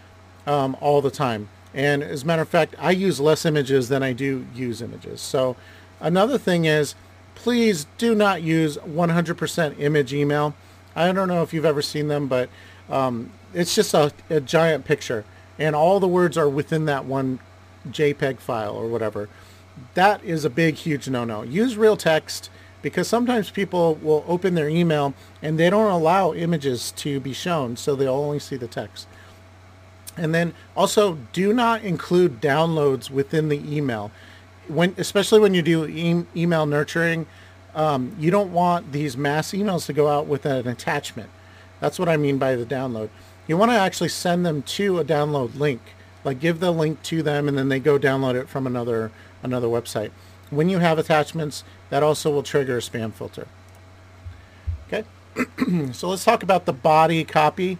um, 0.46 0.74
all 0.80 1.02
the 1.02 1.10
time. 1.10 1.50
And 1.74 2.02
as 2.02 2.22
a 2.22 2.26
matter 2.26 2.40
of 2.40 2.48
fact, 2.48 2.74
I 2.78 2.92
use 2.92 3.20
less 3.20 3.44
images 3.44 3.90
than 3.90 4.02
I 4.02 4.14
do 4.14 4.46
use 4.54 4.80
images. 4.80 5.20
So 5.20 5.54
another 6.00 6.38
thing 6.38 6.64
is, 6.64 6.94
please 7.38 7.86
do 7.96 8.14
not 8.14 8.42
use 8.42 8.76
100% 8.78 9.80
image 9.80 10.12
email. 10.12 10.54
I 10.94 11.12
don't 11.12 11.28
know 11.28 11.42
if 11.42 11.54
you've 11.54 11.64
ever 11.64 11.82
seen 11.82 12.08
them, 12.08 12.26
but 12.26 12.48
um, 12.90 13.30
it's 13.54 13.74
just 13.74 13.94
a, 13.94 14.12
a 14.28 14.40
giant 14.40 14.84
picture 14.84 15.24
and 15.58 15.74
all 15.74 16.00
the 16.00 16.08
words 16.08 16.38
are 16.38 16.48
within 16.48 16.84
that 16.86 17.04
one 17.04 17.40
JPEG 17.88 18.38
file 18.38 18.74
or 18.74 18.86
whatever. 18.86 19.28
That 19.94 20.22
is 20.24 20.44
a 20.44 20.50
big, 20.50 20.76
huge 20.76 21.08
no-no. 21.08 21.42
Use 21.42 21.76
real 21.76 21.96
text 21.96 22.50
because 22.80 23.08
sometimes 23.08 23.50
people 23.50 23.96
will 23.96 24.24
open 24.28 24.54
their 24.54 24.68
email 24.68 25.14
and 25.42 25.58
they 25.58 25.68
don't 25.70 25.90
allow 25.90 26.32
images 26.32 26.92
to 26.92 27.18
be 27.20 27.32
shown, 27.32 27.76
so 27.76 27.94
they'll 27.94 28.14
only 28.14 28.38
see 28.38 28.56
the 28.56 28.68
text. 28.68 29.08
And 30.16 30.34
then 30.34 30.54
also 30.76 31.18
do 31.32 31.52
not 31.52 31.82
include 31.82 32.40
downloads 32.40 33.10
within 33.10 33.48
the 33.48 33.76
email. 33.76 34.10
When, 34.68 34.94
especially 34.98 35.40
when 35.40 35.54
you 35.54 35.62
do 35.62 35.86
e 35.86 36.24
email 36.36 36.66
nurturing, 36.66 37.26
um, 37.74 38.14
you 38.18 38.30
don't 38.30 38.52
want 38.52 38.92
these 38.92 39.16
mass 39.16 39.52
emails 39.52 39.86
to 39.86 39.92
go 39.92 40.08
out 40.08 40.26
with 40.26 40.46
an 40.46 40.66
attachment. 40.66 41.30
That's 41.80 41.98
what 41.98 42.08
I 42.08 42.16
mean 42.16 42.38
by 42.38 42.56
the 42.56 42.66
download. 42.66 43.08
You 43.46 43.56
want 43.56 43.70
to 43.70 43.76
actually 43.76 44.08
send 44.10 44.44
them 44.44 44.62
to 44.62 44.98
a 44.98 45.04
download 45.04 45.58
link 45.58 45.80
like 46.24 46.40
give 46.40 46.60
the 46.60 46.70
link 46.70 47.02
to 47.04 47.22
them 47.22 47.48
and 47.48 47.56
then 47.56 47.68
they 47.68 47.80
go 47.80 47.98
download 47.98 48.34
it 48.34 48.48
from 48.48 48.66
another 48.66 49.10
another 49.42 49.66
website. 49.66 50.10
When 50.50 50.68
you 50.68 50.78
have 50.78 50.98
attachments, 50.98 51.64
that 51.90 52.02
also 52.02 52.30
will 52.30 52.42
trigger 52.42 52.78
a 52.78 52.80
spam 52.80 53.12
filter. 53.12 53.46
Okay, 54.86 55.04
so 55.92 56.08
let's 56.08 56.24
talk 56.24 56.42
about 56.42 56.66
the 56.66 56.72
body 56.72 57.24
copy. 57.24 57.78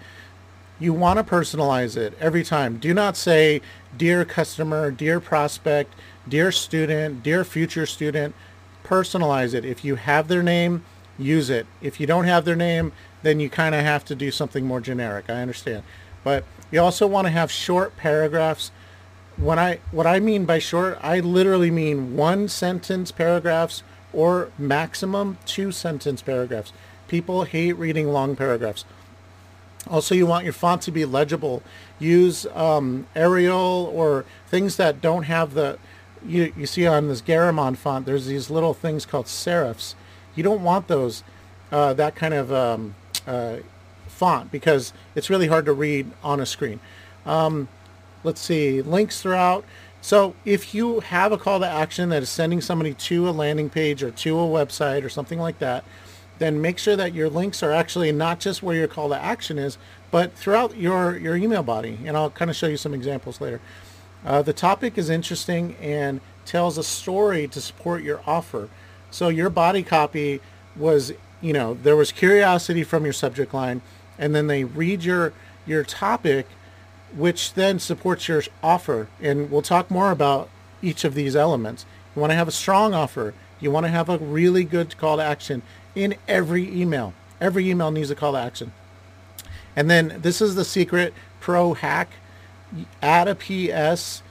You 0.79 0.93
want 0.93 1.19
to 1.19 1.25
personalize 1.25 1.97
it 1.97 2.15
every 2.21 2.45
time. 2.45 2.79
Do 2.79 2.95
not 2.95 3.17
say, 3.17 3.61
dear 3.97 4.25
customer, 4.25 4.91
dear 4.93 5.19
prospect, 5.19 5.93
dear 6.29 6.53
student, 6.53 7.23
dear 7.23 7.45
future 7.45 7.87
student. 7.87 8.35
Personalize 8.85 9.55
it. 9.55 9.65
If 9.65 9.85
you 9.85 9.97
have 9.97 10.29
their 10.29 10.43
name, 10.43 10.85
use 11.19 11.51
it. 11.51 11.67
If 11.81 12.01
you 12.01 12.07
don't 12.07 12.25
have 12.25 12.45
their 12.45 12.57
name, 12.57 12.93
then 13.23 13.41
you 13.41 13.51
kind 13.51 13.75
of 13.75 13.83
have 13.83 14.05
to 14.07 14.15
do 14.15 14.31
something 14.31 14.65
more 14.65 14.81
generic. 14.81 15.29
I 15.29 15.43
understand. 15.43 15.83
But 16.25 16.45
you 16.71 16.81
also 16.81 17.07
want 17.07 17.27
to 17.27 17.31
have 17.31 17.51
short 17.51 17.97
paragraphs. 17.97 18.71
When 19.37 19.59
I 19.59 19.81
what 19.91 20.07
I 20.07 20.21
mean 20.21 20.45
by 20.45 20.59
short, 20.59 20.99
I 21.03 21.21
literally 21.21 21.71
mean 21.71 22.17
one 22.17 22.49
sentence 22.49 23.13
paragraphs 23.13 23.83
or 24.13 24.51
maximum 24.59 25.39
two 25.45 25.71
sentence 25.73 26.23
paragraphs. 26.23 26.73
People 27.09 27.45
hate 27.45 27.75
reading 27.75 28.09
long 28.09 28.37
paragraphs. 28.37 28.85
Also, 29.87 30.15
you 30.15 30.27
want 30.27 30.45
your 30.45 30.53
font 30.53 30.83
to 30.83 30.91
be 30.91 31.05
legible. 31.05 31.63
Use 31.99 32.47
um, 32.55 33.07
Arial 33.15 33.91
or 33.95 34.25
things 34.49 34.77
that 34.77 35.01
don't 35.01 35.23
have 35.23 35.55
the, 35.55 35.79
you, 36.27 36.53
you 36.57 36.67
see 36.67 36.87
on 36.87 37.09
this 37.09 37.23
Garamond 37.23 37.77
font, 37.77 38.07
there's 38.07 38.27
these 38.27 38.51
little 38.51 38.75
things 38.75 39.07
called 39.07 39.27
serifs. 39.27 39.95
You 40.35 40.43
don't 40.43 40.63
want 40.63 40.89
those, 40.89 41.25
uh, 41.73 41.95
that 41.95 42.15
kind 42.15 42.35
of 42.35 42.53
um, 42.53 42.95
uh, 43.27 43.57
font 44.07 44.51
because 44.51 44.93
it's 45.15 45.31
really 45.31 45.47
hard 45.47 45.65
to 45.67 45.73
read 45.73 46.11
on 46.23 46.41
a 46.41 46.47
screen. 46.47 46.81
Um, 47.27 47.69
let's 48.25 48.41
see, 48.41 48.83
links 48.83 49.21
throughout. 49.21 49.65
So 50.01 50.35
if 50.45 50.75
you 50.75 51.01
have 51.01 51.33
a 51.33 51.39
call 51.39 51.61
to 51.61 51.69
action 51.69 52.09
that 52.11 52.23
is 52.23 52.31
sending 52.31 52.61
somebody 52.61 52.95
to 52.95 53.29
a 53.29 53.33
landing 53.33 53.69
page 53.69 54.03
or 54.03 54.11
to 54.11 54.39
a 54.39 54.43
website 54.43 55.05
or 55.05 55.09
something 55.09 55.39
like 55.39 55.59
that, 55.59 55.85
then 56.39 56.61
make 56.61 56.79
sure 56.79 56.95
that 56.95 57.15
your 57.15 57.29
links 57.29 57.63
are 57.63 57.73
actually 57.73 58.13
not 58.13 58.39
just 58.39 58.63
where 58.63 58.77
your 58.77 58.87
call 58.87 59.09
to 59.09 59.21
action 59.21 59.59
is, 59.59 59.77
but 60.11 60.33
throughout 60.35 60.77
your, 60.77 61.17
your 61.17 61.37
email 61.37 61.65
body. 61.65 61.99
And 62.05 62.17
I'll 62.17 62.31
kind 62.31 62.51
of 62.51 62.57
show 62.57 62.69
you 62.69 62.77
some 62.77 62.95
examples 62.95 63.41
later. 63.41 63.61
Uh, 64.25 64.43
the 64.43 64.53
topic 64.53 64.99
is 64.99 65.11
interesting 65.11 65.77
and 65.81 66.21
tells 66.45 66.79
a 66.79 66.83
story 66.83 67.47
to 67.49 67.61
support 67.61 68.03
your 68.03 68.21
offer. 68.27 68.69
So 69.11 69.29
your 69.29 69.51
body 69.51 69.83
copy 69.83 70.41
was, 70.77 71.13
you 71.41 71.53
know, 71.53 71.75
there 71.75 71.97
was 71.97 72.13
curiosity 72.13 72.85
from 72.85 73.05
your 73.05 73.13
subject 73.13 73.55
line, 73.55 73.81
and 74.19 74.35
then 74.35 74.47
they 74.47 74.65
read 74.65 75.05
your 75.05 75.33
your 75.67 75.85
topic, 75.85 76.47
which 77.15 77.55
then 77.55 77.79
supports 77.79 78.27
your 78.27 78.43
offer. 78.63 79.09
And 79.21 79.51
we'll 79.51 79.63
talk 79.63 79.91
more 79.91 80.11
about 80.11 80.49
each 80.81 81.05
of 81.05 81.15
these 81.15 81.37
elements. 81.37 81.85
You 82.17 82.21
want 82.21 82.33
to 82.33 82.37
have 82.37 82.49
a 82.49 82.53
strong 82.53 82.95
offer. 82.95 83.35
You 83.61 83.71
want 83.71 83.85
to 83.85 83.91
have 83.91 84.09
a 84.09 84.19
really 84.19 84.65
good 84.65 84.97
call 84.97 85.19
to 85.19 85.23
action 85.23 85.63
in 85.95 86.17
every 86.27 86.69
email. 86.69 87.13
Every 87.41 87.69
email 87.69 87.91
needs 87.91 88.11
a 88.11 88.15
call 88.15 88.33
to 88.33 88.39
action. 88.39 88.73
And 89.77 89.91
then 89.91 90.19
this 90.23 90.41
is 90.41 90.55
the 90.55 90.65
secret 90.65 91.13
pro 91.41 91.75
hack. 91.75 92.11
Add 93.03 93.29
a 93.29 93.35
PS 93.35 94.23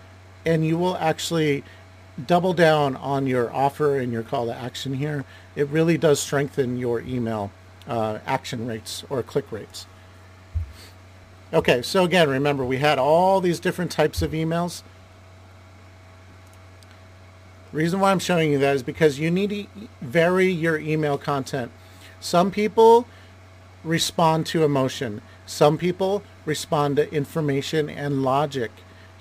and 0.46 0.66
you 0.66 0.78
will 0.78 0.96
actually 0.98 1.64
double 2.26 2.54
down 2.54 2.96
on 2.96 3.28
your 3.28 3.54
offer 3.54 3.98
and 3.98 4.12
your 4.12 4.24
call 4.24 4.48
to 4.48 4.56
action 4.56 4.94
here. 4.94 5.26
It 5.56 5.68
really 5.68 5.98
does 5.98 6.20
strengthen 6.20 6.78
your 6.78 7.02
email 7.02 7.52
uh, 7.88 8.20
action 8.26 8.66
rates 8.68 9.04
or 9.10 9.22
click 9.24 9.52
rates. 9.52 9.86
Okay, 11.54 11.82
so 11.82 12.04
again, 12.04 12.30
remember 12.30 12.66
we 12.66 12.78
had 12.78 13.00
all 13.00 13.40
these 13.40 13.60
different 13.60 13.92
types 13.92 14.22
of 14.22 14.32
emails. 14.32 14.84
Reason 17.72 18.00
why 18.00 18.12
I'm 18.12 18.20
showing 18.20 18.52
you 18.52 18.58
that 18.60 18.76
is 18.76 18.84
because 18.84 19.20
you 19.20 19.30
need 19.30 19.50
to 19.50 19.66
vary 20.02 20.50
your 20.50 20.78
email 20.78 21.18
content. 21.18 21.72
Some 22.20 22.52
people 22.52 23.08
respond 23.84 24.46
to 24.48 24.64
emotion. 24.64 25.22
Some 25.46 25.78
people 25.78 26.24
respond 26.48 26.96
to 26.96 27.14
information 27.14 27.90
and 27.90 28.24
logic. 28.24 28.72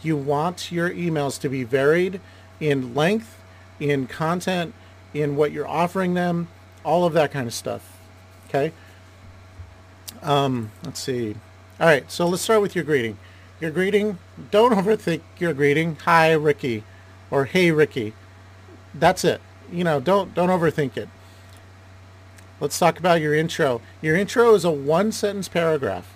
You 0.01 0.17
want 0.17 0.71
your 0.71 0.89
emails 0.89 1.39
to 1.41 1.49
be 1.49 1.65
varied 1.65 2.21
in 2.61 2.95
length, 2.95 3.39
in 3.81 4.07
content, 4.07 4.73
in 5.13 5.37
what 5.37 5.53
you're 5.53 5.67
offering 5.67 6.15
them, 6.15 6.49
all 6.85 7.05
of 7.05 7.13
that 7.15 7.33
kind 7.33 7.47
of 7.47 7.53
stuff. 7.53 7.99
Okay. 8.49 8.73
Um, 10.23 10.71
let's 10.85 11.01
see. 11.01 11.35
All 11.81 11.87
right, 11.87 12.11
so 12.11 12.27
let's 12.29 12.43
start 12.43 12.63
with 12.63 12.75
your 12.75 12.85
greeting. 12.85 13.19
Your 13.61 13.73
greeting, 13.73 14.19
don't 14.51 14.73
overthink 14.85 15.23
your 15.39 15.53
greeting. 15.53 15.97
Hi, 16.05 16.33
Ricky, 16.33 16.85
or 17.31 17.47
Hey, 17.47 17.71
Ricky. 17.73 18.15
That's 18.95 19.25
it. 19.25 19.41
You 19.71 19.83
know, 19.85 20.01
don't 20.01 20.33
don't 20.33 20.49
overthink 20.49 20.97
it. 20.97 21.09
Let's 22.61 22.79
talk 22.79 22.99
about 22.99 23.21
your 23.21 23.35
intro. 23.35 23.83
Your 24.01 24.17
intro 24.17 24.55
is 24.55 24.65
a 24.65 24.71
one-sentence 24.71 25.49
paragraph 25.49 26.16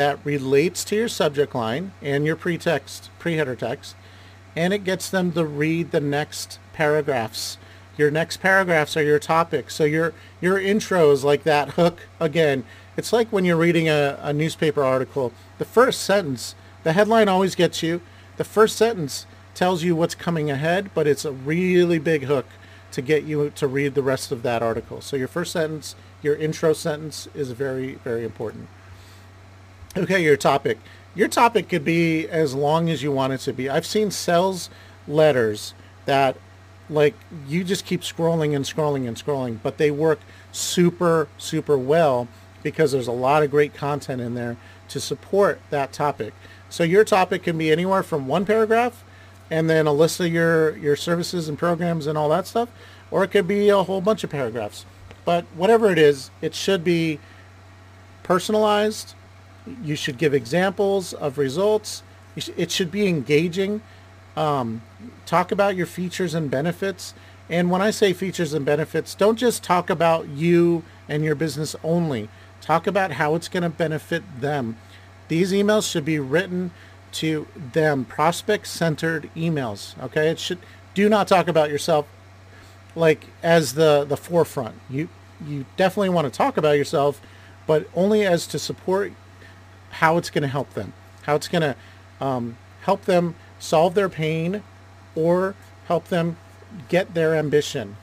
that 0.00 0.18
relates 0.24 0.82
to 0.82 0.96
your 0.96 1.08
subject 1.08 1.54
line 1.54 1.92
and 2.00 2.24
your 2.24 2.34
pretext, 2.34 3.10
pre-header 3.18 3.54
text, 3.54 3.94
and 4.56 4.72
it 4.72 4.82
gets 4.82 5.10
them 5.10 5.30
to 5.30 5.44
read 5.44 5.90
the 5.90 6.00
next 6.00 6.58
paragraphs. 6.72 7.58
Your 7.98 8.10
next 8.10 8.38
paragraphs 8.38 8.96
are 8.96 9.02
your 9.02 9.18
topic. 9.18 9.70
So 9.70 9.84
your 9.84 10.14
your 10.40 10.58
intro 10.58 11.10
is 11.10 11.22
like 11.22 11.42
that 11.42 11.72
hook 11.72 12.06
again. 12.18 12.64
It's 12.96 13.12
like 13.12 13.28
when 13.30 13.44
you're 13.44 13.58
reading 13.58 13.90
a, 13.90 14.18
a 14.22 14.32
newspaper 14.32 14.82
article. 14.82 15.34
The 15.58 15.66
first 15.66 16.00
sentence, 16.00 16.54
the 16.82 16.94
headline 16.94 17.28
always 17.28 17.54
gets 17.54 17.82
you. 17.82 18.00
The 18.38 18.44
first 18.44 18.78
sentence 18.78 19.26
tells 19.54 19.82
you 19.82 19.94
what's 19.94 20.14
coming 20.14 20.50
ahead, 20.50 20.92
but 20.94 21.06
it's 21.06 21.26
a 21.26 21.32
really 21.32 21.98
big 21.98 22.22
hook 22.22 22.46
to 22.92 23.02
get 23.02 23.24
you 23.24 23.50
to 23.50 23.66
read 23.66 23.94
the 23.94 24.02
rest 24.02 24.32
of 24.32 24.42
that 24.44 24.62
article. 24.62 25.02
So 25.02 25.16
your 25.16 25.28
first 25.28 25.52
sentence, 25.52 25.94
your 26.22 26.36
intro 26.36 26.72
sentence 26.72 27.28
is 27.34 27.50
very, 27.50 27.96
very 27.96 28.24
important. 28.24 28.68
Okay, 29.96 30.22
your 30.22 30.36
topic. 30.36 30.78
Your 31.16 31.26
topic 31.26 31.68
could 31.68 31.84
be 31.84 32.28
as 32.28 32.54
long 32.54 32.88
as 32.88 33.02
you 33.02 33.10
want 33.10 33.32
it 33.32 33.38
to 33.38 33.52
be. 33.52 33.68
I've 33.68 33.86
seen 33.86 34.12
sales 34.12 34.70
letters 35.08 35.74
that 36.04 36.36
like 36.88 37.14
you 37.48 37.64
just 37.64 37.84
keep 37.84 38.02
scrolling 38.02 38.54
and 38.54 38.64
scrolling 38.64 39.08
and 39.08 39.16
scrolling, 39.16 39.58
but 39.64 39.78
they 39.78 39.90
work 39.90 40.20
super, 40.52 41.26
super 41.38 41.76
well 41.76 42.28
because 42.62 42.92
there's 42.92 43.08
a 43.08 43.12
lot 43.12 43.42
of 43.42 43.50
great 43.50 43.74
content 43.74 44.20
in 44.20 44.34
there 44.34 44.56
to 44.90 45.00
support 45.00 45.60
that 45.70 45.92
topic. 45.92 46.34
So 46.68 46.84
your 46.84 47.04
topic 47.04 47.42
can 47.42 47.58
be 47.58 47.72
anywhere 47.72 48.04
from 48.04 48.28
one 48.28 48.46
paragraph 48.46 49.02
and 49.50 49.68
then 49.68 49.88
a 49.88 49.92
list 49.92 50.20
of 50.20 50.32
your, 50.32 50.76
your 50.76 50.94
services 50.94 51.48
and 51.48 51.58
programs 51.58 52.06
and 52.06 52.16
all 52.16 52.28
that 52.28 52.46
stuff, 52.46 52.68
or 53.10 53.24
it 53.24 53.32
could 53.32 53.48
be 53.48 53.68
a 53.70 53.82
whole 53.82 54.00
bunch 54.00 54.22
of 54.22 54.30
paragraphs. 54.30 54.86
But 55.24 55.46
whatever 55.56 55.90
it 55.90 55.98
is, 55.98 56.30
it 56.40 56.54
should 56.54 56.84
be 56.84 57.18
personalized 58.22 59.14
you 59.82 59.96
should 59.96 60.18
give 60.18 60.34
examples 60.34 61.12
of 61.12 61.38
results. 61.38 62.02
It 62.56 62.70
should 62.70 62.90
be 62.90 63.06
engaging. 63.06 63.82
Um, 64.36 64.82
talk 65.26 65.52
about 65.52 65.76
your 65.76 65.86
features 65.86 66.34
and 66.34 66.50
benefits. 66.50 67.14
And 67.48 67.70
when 67.70 67.82
I 67.82 67.90
say 67.90 68.12
features 68.12 68.54
and 68.54 68.64
benefits, 68.64 69.14
don't 69.14 69.36
just 69.36 69.62
talk 69.62 69.90
about 69.90 70.28
you 70.28 70.84
and 71.08 71.24
your 71.24 71.34
business 71.34 71.74
only. 71.82 72.28
Talk 72.60 72.86
about 72.86 73.12
how 73.12 73.34
it's 73.34 73.48
going 73.48 73.64
to 73.64 73.70
benefit 73.70 74.22
them. 74.40 74.76
These 75.28 75.52
emails 75.52 75.90
should 75.90 76.04
be 76.04 76.18
written 76.18 76.70
to 77.12 77.48
them, 77.72 78.04
prospect-centered 78.04 79.30
emails. 79.34 80.00
Okay, 80.02 80.28
it 80.28 80.38
should 80.38 80.58
do 80.94 81.08
not 81.08 81.26
talk 81.26 81.48
about 81.48 81.70
yourself 81.70 82.06
like 82.94 83.26
as 83.42 83.74
the 83.74 84.04
the 84.04 84.16
forefront. 84.16 84.76
You 84.88 85.08
you 85.44 85.66
definitely 85.76 86.10
want 86.10 86.32
to 86.32 86.36
talk 86.36 86.56
about 86.56 86.76
yourself, 86.76 87.20
but 87.66 87.88
only 87.94 88.24
as 88.24 88.46
to 88.48 88.58
support 88.58 89.12
how 89.90 90.16
it's 90.16 90.30
going 90.30 90.42
to 90.42 90.48
help 90.48 90.74
them, 90.74 90.92
how 91.22 91.36
it's 91.36 91.48
going 91.48 91.62
to 91.62 91.76
um, 92.24 92.56
help 92.82 93.04
them 93.04 93.34
solve 93.58 93.94
their 93.94 94.08
pain 94.08 94.62
or 95.14 95.54
help 95.86 96.08
them 96.08 96.36
get 96.88 97.14
their 97.14 97.34
ambition. 97.34 97.96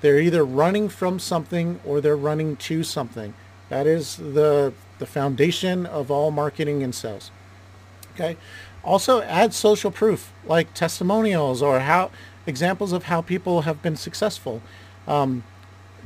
They're 0.00 0.18
either 0.20 0.44
running 0.44 0.88
from 0.88 1.18
something 1.18 1.80
or 1.84 2.00
they're 2.00 2.16
running 2.16 2.56
to 2.56 2.82
something. 2.82 3.34
That 3.68 3.86
is 3.86 4.16
the, 4.16 4.72
the 4.98 5.06
foundation 5.06 5.86
of 5.86 6.10
all 6.10 6.30
marketing 6.30 6.82
and 6.82 6.94
sales. 6.94 7.30
Okay. 8.14 8.36
Also 8.82 9.22
add 9.22 9.54
social 9.54 9.90
proof 9.90 10.32
like 10.44 10.74
testimonials 10.74 11.62
or 11.62 11.80
how 11.80 12.10
examples 12.46 12.92
of 12.92 13.04
how 13.04 13.22
people 13.22 13.62
have 13.62 13.82
been 13.82 13.96
successful. 13.96 14.60
Um, 15.08 15.44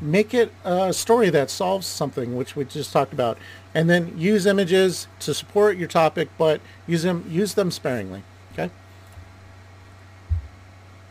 make 0.01 0.35
it 0.35 0.53
a 0.65 0.93
story 0.93 1.31
that 1.31 1.51
solves 1.51 1.87
something, 1.87 2.37
which 2.37 2.55
we 2.57 2.65
just 2.65 2.93
talked 2.93 3.13
about, 3.13 3.39
and 3.75 3.89
then 3.89 4.19
use 4.19 4.47
images 4.47 5.07
to 5.21 5.35
support 5.35 5.77
your 5.77 5.89
topic, 5.89 6.29
but 6.39 6.61
use 6.87 7.03
them 7.03 7.25
use 7.29 7.55
them 7.55 7.71
sparingly. 7.71 8.23
Okay. 8.53 8.71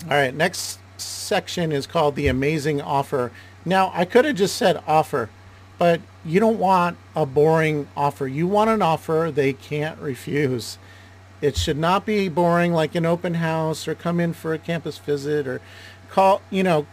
All 0.03 0.11
right. 0.11 0.33
Next 0.33 0.79
section 0.97 1.71
is 1.71 1.87
called 1.87 2.15
the 2.15 2.27
amazing 2.27 2.81
offer. 2.81 3.31
Now, 3.65 3.91
I 3.93 4.05
could 4.05 4.25
have 4.25 4.35
just 4.35 4.55
said 4.55 4.81
offer, 4.87 5.29
but 5.77 6.01
you 6.23 6.39
don't 6.39 6.59
want 6.59 6.97
a 7.15 7.25
boring 7.25 7.87
offer. 7.95 8.27
You 8.27 8.47
want 8.47 8.69
an 8.69 8.81
offer 8.81 9.31
they 9.33 9.53
can't 9.53 9.99
refuse. 9.99 10.77
It 11.41 11.55
should 11.55 11.77
not 11.77 12.05
be 12.05 12.29
boring 12.29 12.73
like 12.73 12.95
an 12.95 13.05
open 13.05 13.35
house 13.35 13.87
or 13.87 13.93
come 13.93 14.19
in 14.19 14.33
for 14.33 14.53
a 14.53 14.57
campus 14.57 14.97
visit 14.97 15.47
or 15.47 15.61
call, 16.09 16.41
you 16.49 16.63
know, 16.63 16.87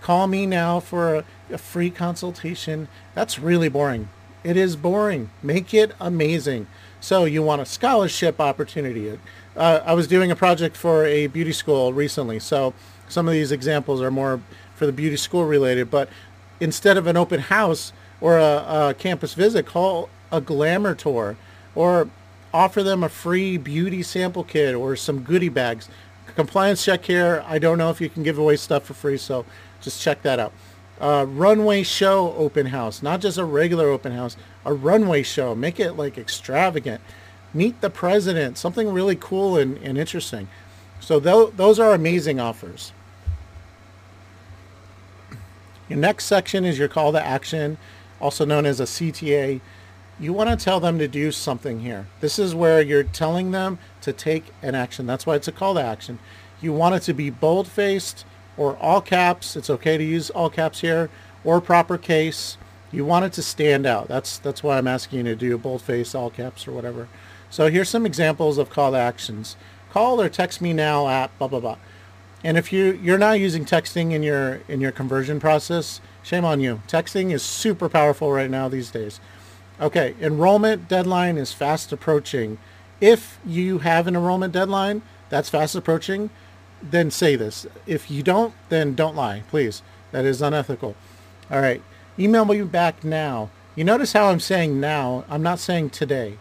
call 0.00 0.26
me 0.26 0.46
now 0.46 0.80
for 0.80 1.16
a, 1.16 1.24
a 1.50 1.58
free 1.58 1.90
consultation. 1.90 2.88
That's 3.14 3.38
really 3.38 3.68
boring. 3.68 4.08
It 4.42 4.56
is 4.56 4.76
boring. 4.76 5.30
Make 5.42 5.74
it 5.74 5.92
amazing. 6.00 6.66
So 7.00 7.24
you 7.24 7.42
want 7.42 7.62
a 7.62 7.66
scholarship 7.66 8.40
opportunity. 8.40 9.18
Uh, 9.56 9.80
I 9.84 9.94
was 9.94 10.06
doing 10.06 10.30
a 10.30 10.36
project 10.36 10.76
for 10.76 11.04
a 11.04 11.26
beauty 11.26 11.52
school 11.52 11.92
recently, 11.92 12.38
so 12.38 12.74
some 13.08 13.26
of 13.26 13.32
these 13.32 13.52
examples 13.52 14.00
are 14.00 14.10
more 14.10 14.40
for 14.74 14.86
the 14.86 14.92
beauty 14.92 15.16
school 15.16 15.44
related. 15.44 15.90
But 15.90 16.08
instead 16.60 16.96
of 16.96 17.06
an 17.06 17.16
open 17.16 17.40
house 17.40 17.92
or 18.20 18.38
a, 18.38 18.88
a 18.88 18.94
campus 18.98 19.34
visit, 19.34 19.66
call 19.66 20.08
a 20.30 20.40
glamour 20.40 20.94
tour 20.94 21.36
or 21.74 22.08
offer 22.52 22.82
them 22.82 23.02
a 23.02 23.08
free 23.08 23.56
beauty 23.56 24.02
sample 24.02 24.44
kit 24.44 24.74
or 24.74 24.96
some 24.96 25.20
goodie 25.20 25.48
bags. 25.48 25.88
Compliance 26.34 26.84
check 26.84 27.04
here. 27.04 27.44
I 27.46 27.58
don't 27.58 27.78
know 27.78 27.90
if 27.90 28.00
you 28.00 28.08
can 28.08 28.22
give 28.22 28.38
away 28.38 28.56
stuff 28.56 28.84
for 28.84 28.94
free, 28.94 29.16
so 29.16 29.44
just 29.80 30.00
check 30.00 30.22
that 30.22 30.38
out. 30.38 30.52
Uh, 31.00 31.24
runway 31.28 31.82
show 31.82 32.34
open 32.34 32.66
house, 32.66 33.02
not 33.02 33.20
just 33.20 33.38
a 33.38 33.44
regular 33.44 33.88
open 33.88 34.12
house, 34.12 34.36
a 34.64 34.72
runway 34.72 35.22
show. 35.22 35.54
Make 35.54 35.80
it 35.80 35.92
like 35.92 36.18
extravagant. 36.18 37.00
Meet 37.54 37.80
the 37.80 37.90
president, 37.90 38.58
something 38.58 38.92
really 38.92 39.16
cool 39.16 39.56
and, 39.56 39.78
and 39.78 39.96
interesting. 39.96 40.48
So 41.00 41.18
th- 41.18 41.56
those 41.56 41.80
are 41.80 41.94
amazing 41.94 42.38
offers. 42.38 42.92
Your 45.88 45.98
next 45.98 46.26
section 46.26 46.64
is 46.64 46.78
your 46.78 46.86
call 46.86 47.12
to 47.12 47.24
action, 47.24 47.78
also 48.20 48.44
known 48.44 48.64
as 48.64 48.78
a 48.78 48.84
CTA. 48.84 49.60
You 50.20 50.32
want 50.32 50.50
to 50.50 50.64
tell 50.64 50.78
them 50.78 50.98
to 50.98 51.08
do 51.08 51.32
something 51.32 51.80
here. 51.80 52.06
This 52.20 52.38
is 52.38 52.54
where 52.54 52.80
you're 52.80 53.02
telling 53.02 53.50
them 53.50 53.78
to 54.02 54.12
take 54.12 54.44
an 54.62 54.74
action. 54.74 55.06
That's 55.06 55.26
why 55.26 55.34
it's 55.34 55.48
a 55.48 55.52
call 55.52 55.74
to 55.74 55.82
action. 55.82 56.18
You 56.60 56.72
want 56.72 56.94
it 56.94 57.00
to 57.04 57.14
be 57.14 57.30
bold-faced, 57.30 58.24
or 58.60 58.76
all 58.76 59.00
caps. 59.00 59.56
It's 59.56 59.70
okay 59.70 59.96
to 59.96 60.04
use 60.04 60.28
all 60.28 60.50
caps 60.50 60.82
here 60.82 61.08
or 61.44 61.62
proper 61.62 61.96
case. 61.96 62.58
You 62.92 63.06
want 63.06 63.24
it 63.24 63.32
to 63.32 63.42
stand 63.42 63.86
out. 63.86 64.06
That's 64.06 64.36
that's 64.36 64.62
why 64.62 64.76
I'm 64.76 64.86
asking 64.86 65.20
you 65.20 65.24
to 65.24 65.36
do 65.36 65.54
a 65.54 65.58
boldface, 65.58 66.14
all 66.14 66.28
caps, 66.28 66.68
or 66.68 66.72
whatever. 66.72 67.08
So 67.48 67.70
here's 67.70 67.88
some 67.88 68.04
examples 68.04 68.58
of 68.58 68.68
call 68.68 68.92
to 68.92 68.98
actions. 68.98 69.56
Call 69.90 70.20
or 70.20 70.28
text 70.28 70.60
me 70.60 70.74
now 70.74 71.08
at 71.08 71.36
blah, 71.38 71.48
blah, 71.48 71.60
blah. 71.60 71.78
And 72.44 72.58
if 72.58 72.70
you 72.70 72.98
you're 73.02 73.18
not 73.18 73.40
using 73.40 73.64
texting 73.64 74.12
in 74.12 74.22
your 74.22 74.60
in 74.68 74.82
your 74.82 74.92
conversion 74.92 75.40
process, 75.40 76.02
shame 76.22 76.44
on 76.44 76.60
you. 76.60 76.82
Texting 76.86 77.32
is 77.32 77.42
super 77.42 77.88
powerful 77.88 78.30
right 78.30 78.50
now 78.50 78.68
these 78.68 78.90
days. 78.90 79.20
Okay, 79.80 80.14
enrollment 80.20 80.86
deadline 80.86 81.38
is 81.38 81.54
fast 81.54 81.92
approaching. 81.92 82.58
If 83.00 83.38
you 83.46 83.78
have 83.78 84.06
an 84.06 84.14
enrollment 84.14 84.52
deadline 84.52 85.00
that's 85.30 85.48
fast 85.48 85.74
approaching, 85.74 86.28
then 86.82 87.10
say 87.10 87.36
this. 87.36 87.66
If 87.86 88.10
you 88.10 88.22
don't, 88.22 88.54
then 88.68 88.94
don't 88.94 89.16
lie, 89.16 89.42
please. 89.48 89.82
That 90.12 90.24
is 90.24 90.42
unethical. 90.42 90.96
All 91.50 91.60
right, 91.60 91.82
email 92.18 92.44
me 92.44 92.62
back 92.62 93.04
now. 93.04 93.50
You 93.76 93.84
notice 93.84 94.12
how 94.12 94.26
I'm 94.26 94.40
saying 94.40 94.80
now. 94.80 95.24
I'm 95.28 95.42
not 95.42 95.58
saying 95.58 95.90
today. 95.90 96.38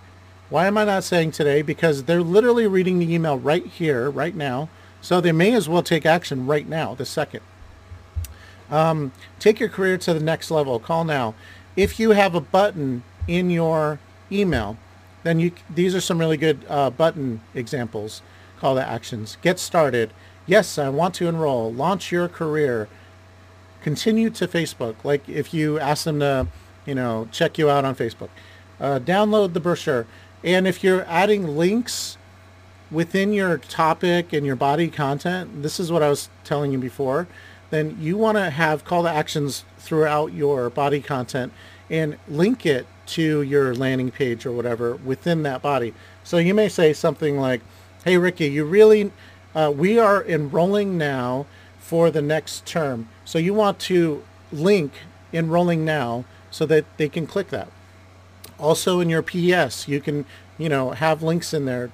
Why 0.50 0.66
am 0.66 0.78
I 0.78 0.86
not 0.86 1.04
saying 1.04 1.32
today? 1.32 1.62
Because 1.62 2.04
they're 2.04 2.22
literally 2.22 2.66
reading 2.66 3.00
the 3.00 3.14
email 3.14 3.38
right 3.38 3.66
here, 3.66 4.10
right 4.10 4.36
now. 4.36 4.70
So 5.02 5.22
they 5.22 5.32
may 5.32 5.54
as 5.54 5.70
well 5.70 5.84
take 5.84 6.06
action 6.06 6.48
right 6.48 6.68
now, 6.68 6.96
the 6.96 7.06
second. 7.06 7.42
Um, 8.72 9.12
take 9.40 9.60
your 9.60 9.70
career 9.70 9.98
to 10.00 10.14
the 10.14 10.20
next 10.20 10.52
level. 10.52 10.80
Call 10.80 11.04
now. 11.04 11.36
If 11.76 12.00
you 12.00 12.12
have 12.12 12.36
a 12.36 12.42
button 12.42 13.04
in 13.28 13.50
your 13.50 14.00
email, 14.32 14.78
then 15.24 15.40
you 15.40 15.52
these 15.70 15.96
are 15.96 16.02
some 16.02 16.20
really 16.20 16.38
good 16.38 16.66
uh, 16.68 16.90
button 16.90 17.42
examples, 17.54 18.22
call 18.60 18.76
to 18.76 18.86
actions. 18.86 19.38
Get 19.42 19.60
started. 19.60 20.12
Yes, 20.50 20.80
I 20.80 20.90
want 20.90 21.14
to 21.16 21.28
enroll. 21.28 21.72
Launch 21.72 22.12
your 22.12 22.28
career. 22.28 22.90
Continue 23.84 24.32
to 24.32 24.48
Facebook. 24.48 24.96
Like 25.04 25.30
if 25.30 25.54
you 25.54 25.78
ask 25.80 26.06
them 26.06 26.20
to, 26.22 26.48
you 26.88 26.96
know, 26.96 27.28
check 27.32 27.60
you 27.60 27.70
out 27.70 27.86
on 27.86 27.94
Facebook. 27.94 28.30
Uh, 28.80 29.00
download 29.00 29.54
the 29.54 29.60
brochure. 29.60 30.08
And 30.44 30.68
if 30.68 30.84
you're 30.84 31.06
adding 31.06 31.56
links 31.56 32.18
within 32.90 33.32
your 33.32 33.60
topic 33.60 34.34
and 34.34 34.44
your 34.44 34.56
body 34.56 34.88
content, 34.88 35.62
this 35.62 35.80
is 35.80 35.92
what 35.92 36.02
I 36.02 36.10
was 36.10 36.30
telling 36.44 36.72
you 36.72 36.80
before, 36.80 37.28
then 37.70 37.96
you 38.00 38.18
want 38.18 38.40
to 38.40 38.50
have 38.50 38.84
call 38.84 39.04
to 39.04 39.10
actions 39.10 39.66
throughout 39.78 40.34
your 40.34 40.72
body 40.72 41.00
content 41.00 41.54
and 41.92 42.18
link 42.28 42.66
it 42.66 42.88
to 43.06 43.44
your 43.44 43.76
landing 43.76 44.10
page 44.10 44.48
or 44.48 44.52
whatever 44.52 44.96
within 44.96 45.44
that 45.44 45.62
body. 45.62 45.94
So 46.24 46.40
you 46.40 46.56
may 46.56 46.70
say 46.70 46.92
something 46.92 47.38
like, 47.38 47.62
hey, 48.04 48.18
Ricky, 48.18 48.48
you 48.48 48.66
really, 48.66 49.12
uh, 49.56 49.72
we 49.76 49.98
are 49.98 50.24
enrolling 50.24 50.98
now 50.98 51.46
for 51.80 52.12
the 52.12 52.22
next 52.22 52.66
term. 52.66 53.08
So 53.26 53.40
you 53.40 53.54
want 53.54 53.80
to 53.80 54.24
link 54.52 54.94
enrolling 55.34 55.86
now 55.86 56.26
so 56.52 56.66
that 56.66 56.86
they 56.98 57.10
can 57.10 57.28
click 57.28 57.50
that. 57.50 57.70
Also 58.60 59.00
in 59.00 59.10
your 59.10 59.22
PS, 59.22 59.88
you 59.88 60.02
can, 60.02 60.26
you 60.58 60.70
know, 60.70 60.92
have 60.92 61.24
links 61.24 61.54
in 61.54 61.66
there 61.66 61.92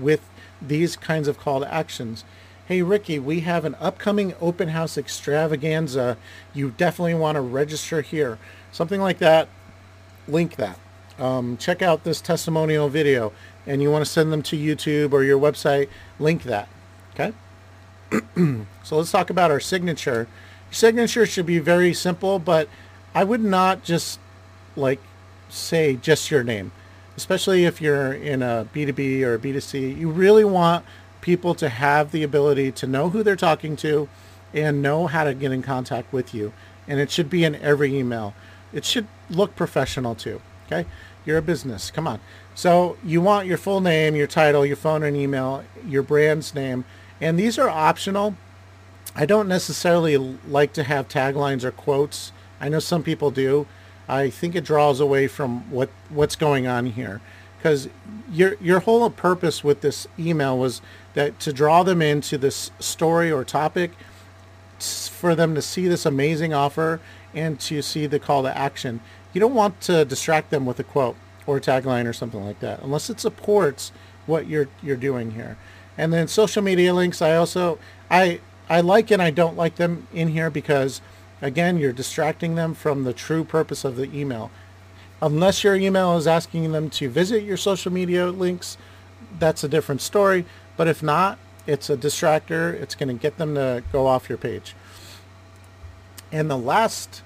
with 0.00 0.28
these 0.60 0.96
kinds 0.96 1.28
of 1.28 1.38
call 1.38 1.60
to 1.60 1.72
actions. 1.72 2.24
Hey, 2.66 2.82
Ricky, 2.82 3.18
we 3.18 3.40
have 3.40 3.64
an 3.64 3.76
upcoming 3.78 4.34
open 4.40 4.68
house 4.68 4.98
extravaganza. 4.98 6.16
You 6.52 6.70
definitely 6.70 7.14
want 7.14 7.36
to 7.36 7.40
register 7.40 8.00
here. 8.00 8.38
Something 8.72 9.00
like 9.00 9.18
that 9.18 9.48
link 10.28 10.56
that. 10.56 10.78
Um, 11.18 11.56
check 11.56 11.82
out 11.82 12.04
this 12.04 12.20
testimonial 12.20 12.88
video 12.88 13.32
and 13.66 13.82
you 13.82 13.90
want 13.90 14.04
to 14.04 14.10
send 14.10 14.32
them 14.32 14.42
to 14.42 14.56
YouTube 14.56 15.12
or 15.12 15.22
your 15.22 15.38
website, 15.38 15.88
link 16.18 16.42
that. 16.44 16.68
Okay? 17.18 17.32
so 18.82 18.96
let's 18.96 19.10
talk 19.10 19.30
about 19.30 19.50
our 19.50 19.60
signature. 19.60 20.28
Your 20.68 20.74
signature 20.74 21.26
should 21.26 21.46
be 21.46 21.58
very 21.58 21.92
simple, 21.94 22.38
but 22.38 22.68
I 23.14 23.24
would 23.24 23.42
not 23.42 23.82
just 23.82 24.20
like 24.76 25.00
say 25.48 25.96
just 25.96 26.30
your 26.30 26.44
name, 26.44 26.72
especially 27.16 27.64
if 27.64 27.80
you're 27.80 28.12
in 28.12 28.42
a 28.42 28.68
B2B 28.74 29.22
or 29.22 29.34
a 29.34 29.38
B2C. 29.38 29.98
You 29.98 30.10
really 30.10 30.44
want 30.44 30.84
people 31.20 31.54
to 31.56 31.68
have 31.68 32.12
the 32.12 32.22
ability 32.22 32.70
to 32.72 32.86
know 32.86 33.10
who 33.10 33.22
they're 33.22 33.36
talking 33.36 33.74
to 33.76 34.08
and 34.52 34.82
know 34.82 35.06
how 35.06 35.24
to 35.24 35.34
get 35.34 35.50
in 35.50 35.62
contact 35.62 36.12
with 36.12 36.34
you. 36.34 36.52
And 36.86 37.00
it 37.00 37.10
should 37.10 37.28
be 37.28 37.44
in 37.44 37.56
every 37.56 37.96
email 37.96 38.34
it 38.72 38.84
should 38.84 39.06
look 39.30 39.56
professional 39.56 40.14
too. 40.14 40.40
Okay, 40.66 40.86
you're 41.24 41.38
a 41.38 41.42
business. 41.42 41.90
Come 41.90 42.06
on. 42.06 42.20
So 42.54 42.96
you 43.04 43.20
want 43.20 43.46
your 43.46 43.58
full 43.58 43.80
name, 43.80 44.16
your 44.16 44.26
title, 44.26 44.66
your 44.66 44.76
phone 44.76 45.02
and 45.02 45.16
email, 45.16 45.64
your 45.86 46.02
brand's 46.02 46.54
name, 46.54 46.84
and 47.20 47.38
these 47.38 47.58
are 47.58 47.68
optional. 47.68 48.36
I 49.14 49.26
don't 49.26 49.48
necessarily 49.48 50.16
like 50.16 50.72
to 50.74 50.82
have 50.82 51.08
taglines 51.08 51.64
or 51.64 51.70
quotes. 51.70 52.32
I 52.60 52.68
know 52.68 52.78
some 52.78 53.02
people 53.02 53.30
do. 53.30 53.66
I 54.08 54.30
think 54.30 54.54
it 54.54 54.64
draws 54.64 55.00
away 55.00 55.26
from 55.26 55.70
what 55.70 55.88
what's 56.08 56.36
going 56.36 56.66
on 56.66 56.86
here 56.86 57.20
because 57.58 57.88
your 58.30 58.56
your 58.60 58.80
whole 58.80 59.08
purpose 59.10 59.64
with 59.64 59.80
this 59.80 60.06
email 60.18 60.56
was 60.56 60.80
that 61.14 61.40
to 61.40 61.52
draw 61.52 61.82
them 61.82 62.00
into 62.00 62.38
this 62.38 62.70
story 62.78 63.32
or 63.32 63.44
topic 63.44 63.92
for 64.78 65.34
them 65.34 65.54
to 65.54 65.62
see 65.62 65.88
this 65.88 66.06
amazing 66.06 66.52
offer 66.52 67.00
and 67.34 67.58
to 67.58 67.82
see 67.82 68.06
the 68.06 68.18
call 68.18 68.42
to 68.42 68.56
action. 68.56 69.00
You 69.32 69.40
don't 69.40 69.54
want 69.54 69.80
to 69.82 70.04
distract 70.04 70.50
them 70.50 70.66
with 70.66 70.78
a 70.78 70.84
quote 70.84 71.16
or 71.46 71.56
a 71.56 71.60
tagline 71.60 72.06
or 72.06 72.12
something 72.12 72.44
like 72.44 72.60
that, 72.60 72.82
unless 72.82 73.10
it 73.10 73.18
supports 73.18 73.90
what 74.26 74.46
you're 74.46 74.68
you're 74.82 74.96
doing 74.96 75.32
here. 75.32 75.56
And 75.98 76.12
then 76.12 76.28
social 76.28 76.62
media 76.62 76.92
links, 76.92 77.22
I 77.22 77.36
also 77.36 77.78
I 78.10 78.40
I 78.68 78.80
like 78.80 79.10
and 79.10 79.22
I 79.22 79.30
don't 79.30 79.56
like 79.56 79.76
them 79.76 80.06
in 80.12 80.28
here 80.28 80.50
because 80.50 81.00
again, 81.40 81.78
you're 81.78 81.92
distracting 81.92 82.54
them 82.54 82.74
from 82.74 83.04
the 83.04 83.12
true 83.12 83.44
purpose 83.44 83.84
of 83.84 83.96
the 83.96 84.12
email. 84.18 84.50
Unless 85.22 85.64
your 85.64 85.74
email 85.74 86.16
is 86.16 86.26
asking 86.26 86.72
them 86.72 86.90
to 86.90 87.08
visit 87.08 87.42
your 87.42 87.56
social 87.56 87.92
media 87.92 88.26
links, 88.26 88.76
that's 89.38 89.64
a 89.64 89.68
different 89.68 90.02
story. 90.02 90.44
But 90.76 90.88
if 90.88 91.02
not, 91.02 91.38
it's 91.66 91.88
a 91.88 91.96
distractor. 91.96 92.72
It's 92.74 92.94
going 92.94 93.08
to 93.08 93.20
get 93.20 93.38
them 93.38 93.54
to 93.54 93.82
go 93.92 94.06
off 94.06 94.28
your 94.28 94.38
page. 94.38 94.74
And 96.30 96.50
the 96.50 96.58
last 96.58 97.22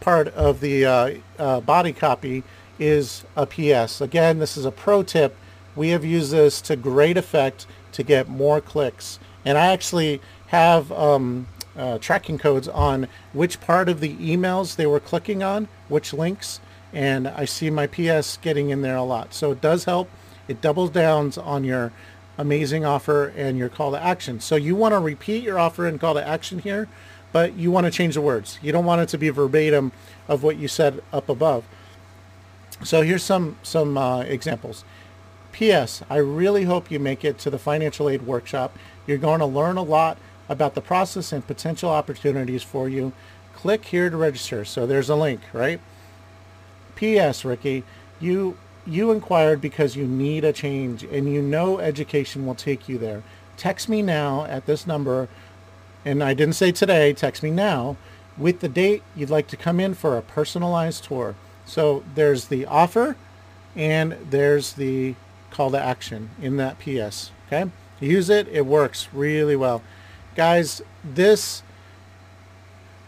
part 0.00 0.28
of 0.28 0.60
the 0.60 0.86
uh, 0.86 1.14
uh, 1.38 1.60
body 1.60 1.92
copy 1.92 2.44
is 2.78 3.24
a 3.36 3.46
PS. 3.46 4.00
Again, 4.00 4.38
this 4.38 4.56
is 4.56 4.64
a 4.64 4.70
pro 4.70 5.02
tip. 5.02 5.36
We 5.76 5.90
have 5.90 6.04
used 6.04 6.32
this 6.32 6.60
to 6.62 6.76
great 6.76 7.16
effect 7.16 7.66
to 7.92 8.02
get 8.02 8.28
more 8.28 8.60
clicks. 8.60 9.18
And 9.44 9.56
I 9.56 9.68
actually 9.68 10.20
have 10.48 10.90
um, 10.92 11.48
uh, 11.76 11.98
tracking 11.98 12.38
codes 12.38 12.68
on 12.68 13.08
which 13.32 13.60
part 13.60 13.88
of 13.88 14.00
the 14.00 14.14
emails 14.16 14.76
they 14.76 14.86
were 14.86 15.00
clicking 15.00 15.42
on, 15.42 15.68
which 15.88 16.12
links, 16.12 16.60
and 16.92 17.28
I 17.28 17.44
see 17.44 17.70
my 17.70 17.86
PS 17.86 18.38
getting 18.38 18.70
in 18.70 18.82
there 18.82 18.96
a 18.96 19.02
lot. 19.02 19.34
So 19.34 19.52
it 19.52 19.60
does 19.60 19.84
help. 19.84 20.08
It 20.48 20.60
doubles 20.60 20.90
down 20.90 21.32
on 21.38 21.64
your 21.64 21.92
amazing 22.38 22.84
offer 22.84 23.32
and 23.36 23.58
your 23.58 23.68
call 23.68 23.90
to 23.92 24.02
action. 24.02 24.40
So 24.40 24.56
you 24.56 24.74
want 24.74 24.92
to 24.92 24.98
repeat 24.98 25.42
your 25.42 25.58
offer 25.58 25.86
and 25.86 26.00
call 26.00 26.14
to 26.14 26.26
action 26.26 26.60
here 26.60 26.88
but 27.32 27.54
you 27.56 27.70
want 27.70 27.84
to 27.84 27.90
change 27.90 28.14
the 28.14 28.20
words. 28.20 28.58
You 28.62 28.72
don't 28.72 28.84
want 28.84 29.02
it 29.02 29.08
to 29.10 29.18
be 29.18 29.28
verbatim 29.28 29.92
of 30.26 30.42
what 30.42 30.56
you 30.56 30.68
said 30.68 31.02
up 31.12 31.28
above. 31.28 31.64
So 32.84 33.02
here's 33.02 33.22
some 33.22 33.56
some 33.62 33.98
uh, 33.98 34.20
examples. 34.20 34.84
P.S. 35.58 36.04
I 36.08 36.18
really 36.18 36.66
hope 36.66 36.88
you 36.88 37.00
make 37.00 37.24
it 37.24 37.36
to 37.38 37.50
the 37.50 37.58
financial 37.58 38.08
aid 38.08 38.22
workshop. 38.22 38.78
You're 39.08 39.18
going 39.18 39.40
to 39.40 39.44
learn 39.44 39.76
a 39.76 39.82
lot 39.82 40.16
about 40.48 40.76
the 40.76 40.80
process 40.80 41.32
and 41.32 41.44
potential 41.44 41.90
opportunities 41.90 42.62
for 42.62 42.88
you. 42.88 43.12
Click 43.56 43.86
here 43.86 44.08
to 44.08 44.16
register. 44.16 44.64
So 44.64 44.86
there's 44.86 45.08
a 45.08 45.16
link, 45.16 45.40
right? 45.52 45.80
P.S. 46.94 47.44
Ricky, 47.44 47.82
you 48.20 48.56
you 48.86 49.10
inquired 49.10 49.60
because 49.60 49.96
you 49.96 50.06
need 50.06 50.44
a 50.44 50.52
change 50.52 51.02
and 51.02 51.28
you 51.34 51.42
know 51.42 51.80
education 51.80 52.46
will 52.46 52.54
take 52.54 52.88
you 52.88 52.96
there. 52.96 53.24
Text 53.56 53.88
me 53.88 54.00
now 54.00 54.44
at 54.44 54.66
this 54.66 54.86
number 54.86 55.28
and 56.04 56.22
I 56.22 56.34
didn't 56.34 56.54
say 56.54 56.70
today, 56.70 57.12
text 57.12 57.42
me 57.42 57.50
now, 57.50 57.96
with 58.36 58.60
the 58.60 58.68
date 58.68 59.02
you'd 59.16 59.28
like 59.28 59.48
to 59.48 59.56
come 59.56 59.80
in 59.80 59.94
for 59.94 60.16
a 60.16 60.22
personalized 60.22 61.02
tour. 61.02 61.34
So 61.64 62.04
there's 62.14 62.44
the 62.44 62.64
offer 62.64 63.16
and 63.74 64.12
there's 64.30 64.74
the 64.74 65.16
call 65.50 65.70
to 65.70 65.80
action 65.80 66.30
in 66.40 66.56
that 66.56 66.78
PS. 66.78 67.30
Okay, 67.46 67.70
use 68.00 68.30
it. 68.30 68.48
It 68.48 68.66
works 68.66 69.08
really 69.12 69.56
well. 69.56 69.82
Guys, 70.34 70.82
this 71.02 71.62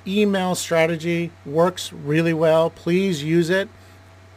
email 0.07 0.55
strategy 0.55 1.31
works 1.45 1.93
really 1.93 2.33
well. 2.33 2.71
Please 2.71 3.23
use 3.23 3.51
it. 3.51 3.69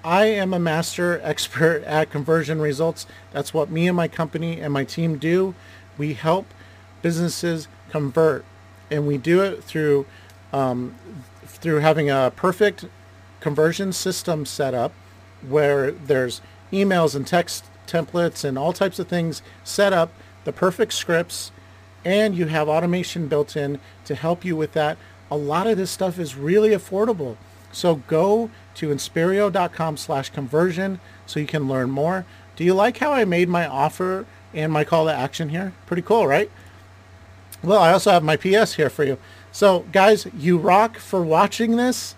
I 0.04 0.26
am 0.26 0.54
a 0.54 0.60
master 0.60 1.20
expert 1.24 1.84
at 1.86 2.12
conversion 2.12 2.60
results. 2.62 3.08
That's 3.32 3.54
what 3.54 3.72
me 3.72 3.88
and 3.88 3.96
my 3.96 4.08
company 4.08 4.60
and 4.60 4.74
my 4.74 4.84
team 4.84 5.18
do. 5.18 5.56
We 5.98 6.14
help 6.14 6.48
businesses 7.02 7.68
convert, 7.90 8.44
and 8.90 9.08
we 9.08 9.18
do 9.18 9.42
it 9.42 9.64
through 9.64 10.06
um, 10.52 10.96
through 11.46 11.78
having 11.78 12.10
a 12.10 12.32
perfect 12.36 12.86
conversion 13.40 13.92
system 13.92 14.46
set 14.46 14.74
up 14.74 14.94
where 15.48 15.92
there's 15.92 16.42
emails 16.72 17.16
and 17.16 17.26
text 17.28 17.66
templates 17.88 18.44
and 18.44 18.58
all 18.58 18.74
types 18.74 19.00
of 19.00 19.08
things 19.08 19.42
set 19.64 19.94
up, 19.94 20.12
the 20.44 20.54
perfect 20.54 20.94
scripts, 20.94 21.52
and 22.06 22.36
you 22.36 22.48
have 22.48 22.68
automation 22.68 23.28
built 23.28 23.56
in 23.56 23.80
to 24.06 24.16
help 24.16 24.44
you 24.44 24.56
with 24.56 24.74
that. 24.74 24.98
A 25.32 25.38
lot 25.38 25.68
of 25.68 25.78
this 25.78 25.92
stuff 25.92 26.20
is 26.20 26.36
really 26.36 26.70
affordable. 26.70 27.38
So 27.72 27.96
go 27.96 28.52
to 28.76 28.90
inspirio.com 28.90 29.98
slash 29.98 30.30
conversion 30.30 31.00
so 31.26 31.40
you 31.40 31.48
can 31.48 31.68
learn 31.68 31.90
more. 31.90 32.26
Do 32.56 32.64
you 32.64 32.74
like 32.74 32.98
how 32.98 33.12
I 33.12 33.26
made 33.26 33.50
my 33.50 33.66
offer 33.66 34.26
and 34.54 34.72
my 34.72 34.84
call 34.84 35.06
to 35.06 35.14
action 35.14 35.50
here? 35.50 35.74
Pretty 35.86 36.04
cool, 36.04 36.28
right? 36.28 36.52
Well, 37.64 37.80
I 37.80 37.92
also 37.94 38.12
have 38.12 38.24
my 38.24 38.36
PS 38.36 38.76
here 38.76 38.90
for 38.90 39.04
you. 39.04 39.18
So, 39.52 39.86
guys, 39.92 40.28
you 40.38 40.58
rock 40.58 40.98
for 40.98 41.24
watching 41.24 41.78
this 41.78 42.16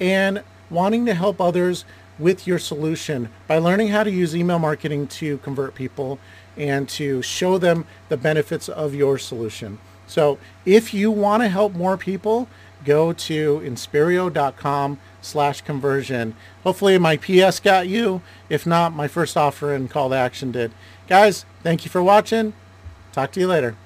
and 0.00 0.42
wanting 0.68 1.06
to 1.06 1.14
help 1.14 1.40
others 1.40 1.84
with 2.20 2.46
your 2.46 2.58
solution 2.58 3.30
by 3.46 3.58
learning 3.58 3.88
how 3.88 4.04
to 4.04 4.10
use 4.10 4.36
email 4.36 4.58
marketing 4.58 5.06
to 5.08 5.38
convert 5.38 5.74
people 5.74 6.18
and 6.56 6.88
to 6.90 7.22
show 7.22 7.58
them 7.58 7.86
the 8.08 8.16
benefits 8.16 8.68
of 8.68 8.94
your 8.94 9.18
solution. 9.18 9.78
So 10.06 10.38
if 10.64 10.92
you 10.92 11.10
want 11.10 11.42
to 11.42 11.48
help 11.48 11.74
more 11.74 11.96
people, 11.96 12.48
go 12.84 13.12
to 13.12 13.60
inspirio.com 13.60 14.98
slash 15.22 15.60
conversion. 15.60 16.34
Hopefully 16.64 16.98
my 16.98 17.16
PS 17.16 17.60
got 17.60 17.88
you. 17.88 18.22
If 18.48 18.66
not, 18.66 18.92
my 18.92 19.08
first 19.08 19.36
offer 19.36 19.72
and 19.74 19.90
call 19.90 20.10
to 20.10 20.16
action 20.16 20.50
did. 20.52 20.72
Guys, 21.08 21.44
thank 21.62 21.84
you 21.84 21.90
for 21.90 22.02
watching. 22.02 22.52
Talk 23.12 23.32
to 23.32 23.40
you 23.40 23.46
later. 23.46 23.76